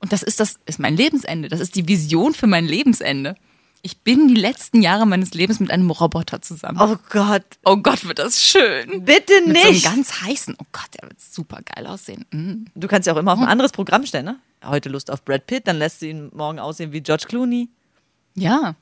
Und 0.00 0.14
das 0.14 0.22
ist 0.22 0.40
das 0.40 0.60
ist 0.64 0.78
mein 0.78 0.96
Lebensende. 0.96 1.50
Das 1.50 1.60
ist 1.60 1.74
die 1.74 1.86
Vision 1.86 2.32
für 2.32 2.46
mein 2.46 2.64
Lebensende. 2.64 3.34
Ich 3.82 4.00
bin 4.00 4.28
die 4.28 4.34
letzten 4.34 4.82
Jahre 4.82 5.06
meines 5.06 5.34
Lebens 5.34 5.60
mit 5.60 5.70
einem 5.70 5.90
Roboter 5.90 6.42
zusammen. 6.42 6.78
Oh 6.80 6.96
Gott. 7.10 7.44
Oh 7.64 7.76
Gott, 7.76 8.04
wird 8.06 8.18
das 8.18 8.42
schön. 8.42 9.04
Bitte 9.04 9.32
Mit 9.46 9.56
so 9.56 9.62
einem 9.62 9.72
nicht. 9.72 9.84
ganz 9.84 10.20
heißen. 10.22 10.56
Oh 10.60 10.66
Gott, 10.72 10.88
der 11.00 11.08
wird 11.08 11.20
super 11.20 11.60
geil 11.74 11.86
aussehen. 11.86 12.24
Mm. 12.32 12.64
Du 12.74 12.88
kannst 12.88 13.06
ja 13.06 13.12
auch 13.14 13.18
immer 13.18 13.32
auf 13.32 13.38
ein 13.38 13.46
anderes 13.46 13.72
Programm 13.72 14.04
stellen, 14.04 14.24
ne? 14.24 14.36
Heute 14.64 14.88
Lust 14.88 15.10
auf 15.10 15.24
Brad 15.24 15.46
Pitt, 15.46 15.68
dann 15.68 15.78
lässt 15.78 16.02
du 16.02 16.06
ihn 16.06 16.30
morgen 16.34 16.58
aussehen 16.58 16.92
wie 16.92 17.00
George 17.00 17.24
Clooney. 17.28 17.68
Ja. 18.34 18.74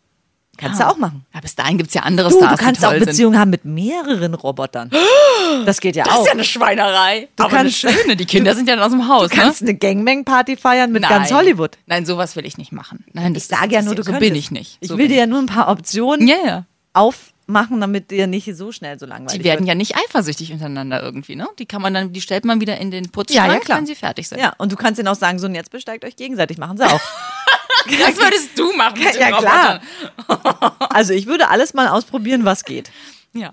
Kannst 0.57 0.81
ja. 0.81 0.87
du 0.87 0.93
auch 0.93 0.97
machen. 0.99 1.25
Ja, 1.35 1.41
bis 1.41 1.55
dahin 1.55 1.79
gibt's 1.79 1.95
ja 1.95 2.03
andere 2.03 2.31
Du, 2.31 2.37
Stars, 2.37 2.59
du 2.59 2.65
kannst 2.65 2.85
auch 2.85 2.91
sind. 2.91 3.05
Beziehungen 3.05 3.39
haben 3.39 3.51
mit 3.51 3.65
mehreren 3.65 4.35
Robotern. 4.35 4.91
Das 5.65 5.81
geht 5.81 5.95
ja 5.97 6.05
Das 6.05 6.15
auch. 6.15 6.21
ist 6.23 6.27
ja 6.27 6.33
eine 6.33 6.45
Schweinerei. 6.45 7.29
Du 7.37 7.45
Aber 7.45 7.57
kannst- 7.57 7.85
eine 7.85 7.95
schöne. 7.95 8.17
Die 8.17 8.25
Kinder 8.27 8.55
sind 8.57 8.69
ja 8.69 8.75
dann 8.75 8.85
aus 8.85 8.91
dem 8.91 9.07
Haus, 9.09 9.31
du 9.31 9.37
kannst 9.37 9.63
eine 9.63 9.75
Gangbang-Party 9.75 10.57
feiern 10.57 10.91
mit 10.91 11.03
ne? 11.03 11.09
ganz 11.09 11.31
Hollywood. 11.33 11.79
Nein, 11.87 12.05
sowas 12.05 12.35
will 12.35 12.45
ich 12.45 12.59
nicht 12.59 12.73
machen. 12.73 13.05
Nein, 13.13 13.33
das 13.33 13.45
Ich 13.45 13.49
sage 13.49 13.73
ja 13.73 13.79
das- 13.79 13.85
nur, 13.87 13.95
du 13.95 14.03
so 14.03 14.11
könntest. 14.11 14.29
bin 14.29 14.39
ich 14.39 14.51
nicht. 14.51 14.79
Ich 14.81 14.89
so 14.89 14.95
will 14.99 15.05
bin 15.07 15.13
dir 15.13 15.21
ja 15.21 15.27
nur 15.27 15.39
ein 15.39 15.47
paar 15.47 15.69
Optionen 15.69 16.27
Ja, 16.27 16.37
ja. 16.45 16.65
aufmachen, 16.95 17.81
damit 17.81 18.11
dir 18.11 18.27
nicht 18.27 18.55
so 18.57 18.73
schnell 18.73 18.99
so 18.99 19.07
langweilig 19.07 19.39
Die 19.41 19.45
werden 19.45 19.61
wird. 19.61 19.69
ja 19.69 19.75
nicht 19.77 19.97
eifersüchtig 19.97 20.53
untereinander 20.53 21.01
irgendwie, 21.03 21.37
ne? 21.37 21.47
Die 21.61 21.67
kann 21.67 21.81
man 21.81 21.95
dann, 21.95 22.13
die 22.13 22.21
stellt 22.21 22.45
man 22.45 22.61
wieder 22.61 22.79
in 22.79 22.91
den 22.91 23.05
Ja, 23.05 23.11
Putzschrank, 23.13 23.53
ja, 23.53 23.59
klar. 23.61 23.79
wenn 23.79 23.87
sie 23.87 23.95
fertig 23.95 24.29
sind. 24.29 24.41
Ja, 24.41 24.53
und 24.59 24.73
du 24.73 24.77
kannst 24.77 24.99
ihnen 24.99 25.09
auch 25.09 25.15
sagen, 25.17 25.39
so, 25.39 25.47
und 25.47 25.55
jetzt 25.55 25.71
besteigt 25.71 26.05
euch 26.05 26.17
gegenseitig, 26.17 26.59
machen 26.59 26.77
sie 26.77 26.85
auch. 26.85 27.01
Das 27.89 28.17
würdest 28.17 28.59
du 28.59 28.73
machen. 28.75 28.99
Mit 29.03 29.15
Ja, 29.17 29.39
klar. 29.39 29.81
Robotern. 30.29 30.73
also 30.91 31.13
ich 31.13 31.27
würde 31.27 31.49
alles 31.49 31.75
mal 31.75 31.89
ausprobieren, 31.89 32.45
was 32.45 32.65
geht. 32.65 32.91
Ja. 33.33 33.53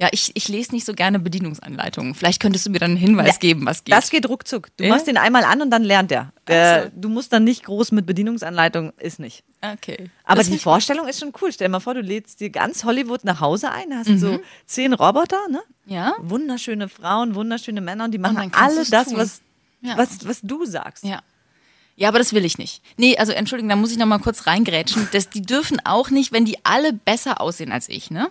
Ja, 0.00 0.06
ich, 0.12 0.30
ich 0.34 0.46
lese 0.46 0.70
nicht 0.76 0.86
so 0.86 0.92
gerne 0.94 1.18
Bedienungsanleitungen. 1.18 2.14
Vielleicht 2.14 2.40
könntest 2.40 2.64
du 2.64 2.70
mir 2.70 2.78
dann 2.78 2.92
einen 2.92 3.00
Hinweis 3.00 3.26
Ja, 3.34 3.38
geben, 3.40 3.66
was 3.66 3.82
geht. 3.82 3.92
Das 3.92 4.10
geht 4.10 4.28
ruckzuck. 4.28 4.68
Du 4.76 4.84
Ja? 4.84 4.90
machst 4.90 5.08
den 5.08 5.16
einmal 5.16 5.42
an 5.42 5.60
und 5.60 5.70
dann 5.70 5.82
lernt 5.82 6.12
er. 6.12 6.32
Der, 6.46 6.84
Ach 6.86 6.90
Du 6.94 7.08
musst 7.08 7.32
dann 7.32 7.42
nicht 7.42 7.64
groß 7.64 7.90
mit 7.90 8.06
Bedienungsanleitung, 8.06 8.92
ist 8.98 9.18
nicht. 9.18 9.42
okay. 9.60 10.08
Aber 10.22 10.36
Das 10.38 10.50
die 10.50 10.58
Vorstellung 10.58 11.08
ist 11.08 11.18
schon 11.18 11.32
cool. 11.42 11.50
Stell 11.52 11.66
dir 11.66 11.72
mal 11.72 11.80
vor, 11.80 11.94
du 11.94 12.00
lädst 12.00 12.38
dir 12.38 12.50
ganz 12.50 12.84
Hollywood 12.84 13.24
nach 13.24 13.40
Hause 13.40 13.72
ein, 13.72 13.92
hast 13.92 14.06
so 14.20 14.38
zehn 14.66 14.92
Roboter, 14.92 15.40
ne? 15.50 15.62
Ja? 15.86 16.14
Wunderschöne 16.20 16.88
Frauen, 16.88 17.34
wunderschöne 17.34 17.80
Männer 17.80 18.04
und 18.04 18.12
die 18.12 18.18
machen 18.18 18.36
kannst 18.52 18.56
alle 18.78 18.84
das, 18.88 19.08
tun. 19.08 19.16
was, 19.16 19.40
Ja. 19.80 19.98
was, 19.98 20.24
was 20.28 20.40
du 20.42 20.64
sagst. 20.64 21.02
Ja. 21.02 21.22
Ja, 22.00 22.08
aber 22.08 22.18
das 22.18 22.32
will 22.32 22.44
ich 22.44 22.58
nicht. 22.58 22.80
Nee, 22.96 23.16
also 23.18 23.32
entschuldigen, 23.32 23.68
da 23.68 23.74
muss 23.76 23.90
ich 23.90 23.98
noch 23.98 24.06
mal 24.06 24.18
kurz 24.20 24.46
reingrätschen. 24.46 25.08
Das, 25.12 25.30
die 25.30 25.42
dürfen 25.42 25.80
auch 25.84 26.10
nicht, 26.10 26.30
wenn 26.32 26.44
die 26.44 26.56
alle 26.64 26.92
besser 26.92 27.40
aussehen 27.40 27.72
als 27.72 27.88
ich, 27.88 28.10
ne? 28.10 28.30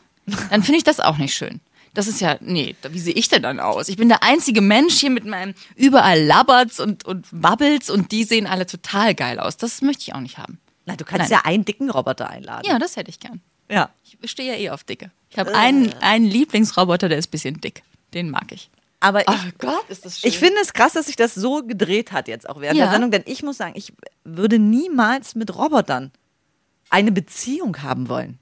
Dann 0.50 0.64
finde 0.64 0.78
ich 0.78 0.84
das 0.86 1.00
auch 1.02 1.18
nicht 1.18 1.34
schön. 1.34 1.60
Das 1.94 2.08
ist 2.08 2.22
ja, 2.22 2.38
nee, 2.42 2.76
da- 2.82 2.94
wie 2.94 3.00
sehe 3.00 3.14
ich 3.14 3.28
denn 3.28 3.42
dann 3.44 3.60
aus? 3.60 3.90
Ich 3.90 3.98
bin 3.98 4.08
der 4.08 4.24
einzige 4.24 4.62
Mensch 4.62 4.96
hier 5.00 5.10
mit 5.10 5.26
meinem 5.26 5.54
überall 5.76 6.24
Labberts 6.24 6.80
und, 6.80 7.04
und 7.06 7.26
Bubbles 7.32 7.90
und 7.90 8.12
die 8.14 8.24
sehen 8.24 8.48
alle 8.48 8.68
total 8.68 9.14
geil 9.16 9.40
aus. 9.40 9.58
Das 9.58 9.82
möchte 9.82 10.04
ich 10.04 10.14
auch 10.16 10.20
nicht 10.22 10.38
haben. 10.38 10.60
Na, 10.86 10.96
du 10.96 11.04
kannst 11.04 11.30
Nein. 11.30 11.40
ja 11.44 11.50
einen 11.50 11.66
dicken 11.66 11.90
Roboter 11.90 12.30
einladen. 12.30 12.64
Ja, 12.66 12.80
das 12.80 12.96
hätte 12.96 13.10
ich 13.10 13.20
gern. 13.20 13.42
ja. 13.70 13.90
Ich 14.22 14.32
stehe 14.32 14.54
ja 14.54 14.58
eh 14.58 14.70
auf 14.70 14.84
Dicke. 14.86 15.12
Ich 15.30 15.38
habe 15.38 15.54
einen, 15.54 15.94
einen 16.02 16.26
Lieblingsroboter, 16.26 17.10
der 17.10 17.18
ist 17.18 17.28
ein 17.28 17.32
bisschen 17.32 17.60
dick. 17.62 17.84
Den 18.14 18.30
mag 18.30 18.52
ich. 18.52 18.70
Aber 19.00 19.22
ich, 19.22 19.28
Oh 19.30 19.52
Gott, 19.60 19.90
ist 19.90 20.06
das 20.06 20.20
schön. 20.20 20.30
ich 20.30 20.40
finde 20.40 20.58
es 20.62 20.74
krass, 20.74 20.94
dass 20.94 21.06
sich 21.06 21.16
das 21.16 21.36
so 21.36 21.62
gedreht 21.64 22.12
hat 22.12 22.28
jetzt 22.28 22.50
auch 22.50 22.60
während 22.62 22.78
Ja. 22.78 22.86
der 22.86 22.94
Sendung, 22.94 23.12
denn 23.12 23.24
ich 23.26 23.44
muss 23.44 23.58
sagen, 23.58 23.74
ich 23.76 23.94
würde 24.24 24.58
niemals 24.60 25.36
mit 25.36 25.56
Robotern 25.56 26.12
eine 26.90 27.12
Beziehung 27.12 27.84
haben 27.84 28.10
wollen. 28.10 28.40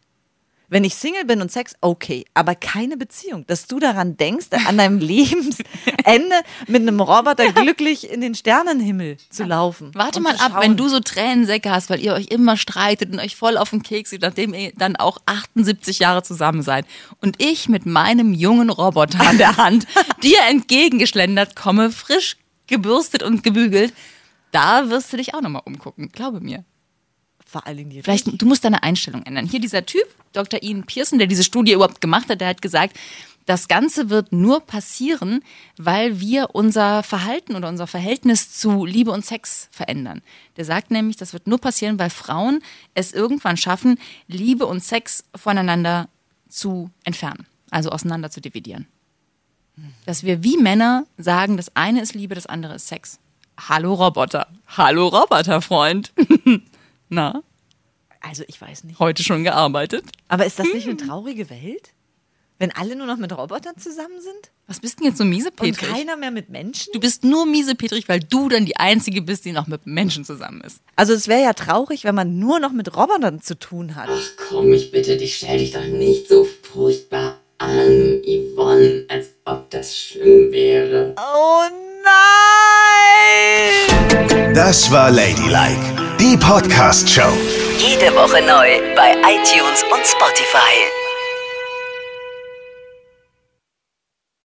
Wenn 0.68 0.84
ich 0.84 0.96
Single 0.96 1.26
bin 1.26 1.42
und 1.42 1.52
Sex, 1.52 1.76
okay, 1.82 2.26
aber 2.34 2.56
keine 2.56 2.98
Beziehung. 2.98 3.46
Dass 3.48 3.68
du 3.68 3.80
daran 3.80 4.18
denkst, 4.18 4.48
an 4.66 4.78
deinem 4.78 5.00
Lebensende 6.06 6.36
mit 6.68 6.82
einem 6.82 7.00
Roboter 7.00 7.52
glücklich 7.54 8.10
in 8.10 8.22
den 8.22 8.36
Sternenhimmel 8.36 9.18
zu 9.30 9.44
laufen. 9.44 9.92
Warte 9.94 10.20
mal 10.20 10.36
ab, 10.38 10.58
wenn 10.60 10.78
du 10.78 10.88
so 10.88 11.00
Tränensäcke 11.00 11.72
hast, 11.72 11.90
weil 11.90 12.02
ihr 12.02 12.14
euch 12.14 12.28
immer 12.28 12.58
streitet 12.58 13.12
und 13.12 13.20
euch 13.20 13.36
voll 13.36 13.58
auf 13.58 13.70
den 13.70 13.84
Keks 13.84 14.12
geht, 14.12 14.22
nachdem 14.22 14.54
ihr 14.54 14.72
dann 14.76 14.96
auch 14.96 15.20
78 15.26 16.00
Jahre 16.00 16.24
zusammen 16.24 16.62
seid. 16.62 16.86
Und 17.22 17.42
ich 17.42 17.70
mit 17.70 17.86
meinem 17.86 18.34
jungen 18.34 18.70
Roboter 18.70 19.22
an 19.22 19.38
der 19.38 19.58
Hand 19.58 19.88
dir 20.24 20.40
entgegengeschlendert 20.50 21.56
komme, 21.56 21.92
frisch 21.92 22.38
gebürstet 22.68 23.24
und 23.24 23.44
gebügelt. 23.44 23.94
Da 24.52 24.90
wirst 24.90 25.12
du 25.12 25.18
dich 25.18 25.34
auch 25.34 25.42
nochmal 25.42 25.64
umgucken, 25.66 26.10
glaube 26.10 26.40
mir. 26.40 26.64
Vor 27.46 27.68
allen 27.68 27.78
Dingen 27.78 27.90
die 27.92 28.02
Vielleicht, 28.02 28.42
du 28.42 28.46
musst 28.46 28.66
deine 28.66 28.84
Einstellung 28.84 29.24
ändern. 29.24 29.46
Hier 29.46 29.60
dieser 29.60 29.86
Typ, 29.86 30.04
Dr. 30.34 30.64
Ian 30.64 30.84
Pearson, 30.84 31.20
der 31.20 31.28
diese 31.28 31.44
Studie 31.44 31.74
überhaupt 31.74 32.02
gemacht 32.02 32.28
hat, 32.28 32.42
der 32.42 32.50
hat 32.50 32.62
gesagt, 32.62 32.98
das 33.46 33.68
Ganze 33.68 34.10
wird 34.10 34.32
nur 34.32 34.62
passieren, 34.62 35.44
weil 35.78 36.20
wir 36.20 36.50
unser 36.54 37.04
Verhalten 37.04 37.56
oder 37.56 37.70
unser 37.70 37.86
Verhältnis 37.88 38.58
zu 38.58 38.86
Liebe 38.86 39.12
und 39.12 39.24
Sex 39.26 39.68
verändern. 39.72 40.22
Der 40.58 40.66
sagt 40.66 40.90
nämlich, 40.90 41.16
das 41.18 41.34
wird 41.34 41.46
nur 41.46 41.60
passieren, 41.60 42.00
weil 42.00 42.10
Frauen 42.10 42.62
es 42.96 43.12
irgendwann 43.14 43.58
schaffen, 43.58 44.00
Liebe 44.28 44.66
und 44.66 44.84
Sex 44.84 45.26
voneinander 45.36 46.10
zu 46.50 46.90
entfernen, 47.04 47.46
also 47.70 47.90
auseinander 47.90 48.32
zu 48.32 48.42
dividieren. 48.42 48.88
Dass 50.06 50.24
wir 50.24 50.42
wie 50.44 50.58
Männer 50.58 51.06
sagen, 51.18 51.58
das 51.58 51.76
eine 51.76 52.02
ist 52.02 52.16
Liebe, 52.16 52.34
das 52.34 52.46
andere 52.48 52.76
ist 52.76 52.88
Sex. 52.88 53.20
Hallo 53.70 53.94
Roboter. 53.94 54.48
Hallo 54.68 55.08
Roboterfreund. 55.08 56.14
Na, 57.10 57.44
Also 58.22 58.44
ich 58.48 58.60
weiß 58.60 58.86
nicht. 58.86 59.00
heute 59.00 59.22
schon 59.24 59.44
gearbeitet? 59.44 60.06
Aber 60.30 60.46
ist 60.46 60.58
das 60.60 60.68
nicht 60.68 60.86
Hm. 60.88 60.98
eine 60.98 61.08
traurige 61.08 61.50
Welt? 61.50 61.92
Wenn 62.58 62.72
alle 62.72 62.96
nur 62.96 63.06
noch 63.06 63.18
mit 63.18 63.38
Robotern 63.38 63.76
zusammen 63.78 64.22
sind? 64.22 64.50
Was 64.68 64.80
bist 64.80 65.00
denn 65.00 65.08
jetzt 65.08 65.18
so 65.18 65.24
Und 65.26 65.30
miesepetrig? 65.32 65.78
keiner 65.78 66.16
mehr 66.16 66.32
mit 66.32 66.50
Menschen? 66.50 66.94
Du 66.94 67.02
bist 67.02 67.26
nur 67.26 67.46
miesepetrig, 67.46 68.08
weil 68.08 68.22
du 68.22 68.48
dann 68.48 68.66
die 68.66 68.78
Einzige 68.78 69.22
bist, 69.22 69.44
die 69.44 69.52
noch 69.52 69.68
mit 69.68 69.86
Menschen 69.86 70.24
zusammen 70.24 70.62
ist. 70.62 70.80
Also 70.96 71.12
es 71.14 71.28
wäre 71.28 71.44
ja 71.44 71.52
traurig, 71.54 72.06
wenn 72.06 72.16
man 72.16 72.40
nur 72.40 72.60
noch 72.62 72.72
mit 72.72 72.96
Robotern 72.96 73.42
zu 73.42 73.60
tun 73.60 73.96
hat. 73.96 74.08
Komm, 74.50 74.72
ich 74.72 74.92
bitte 74.92 75.18
dich, 75.18 75.36
stell 75.36 75.58
dich 75.58 75.72
doch 75.74 75.84
nicht 75.84 76.30
so 76.30 76.48
furchtbar 76.72 77.40
an, 77.58 78.22
Yvonne, 78.26 79.04
als 79.10 79.28
ob 79.44 79.70
das 79.72 79.98
schlimm 79.98 80.52
wäre. 80.54 81.14
Oh 81.18 81.64
nein! 82.06 82.14
Das 84.56 84.90
war 84.92 85.12
Ladylike, 85.12 86.16
die 86.20 86.38
Podcast-Show. 86.38 87.34
Jede 87.80 88.14
Woche 88.16 88.42
neu 88.42 88.80
bei 88.96 89.12
iTunes 89.24 89.84
und 89.92 90.06
Spotify. 90.08 91.05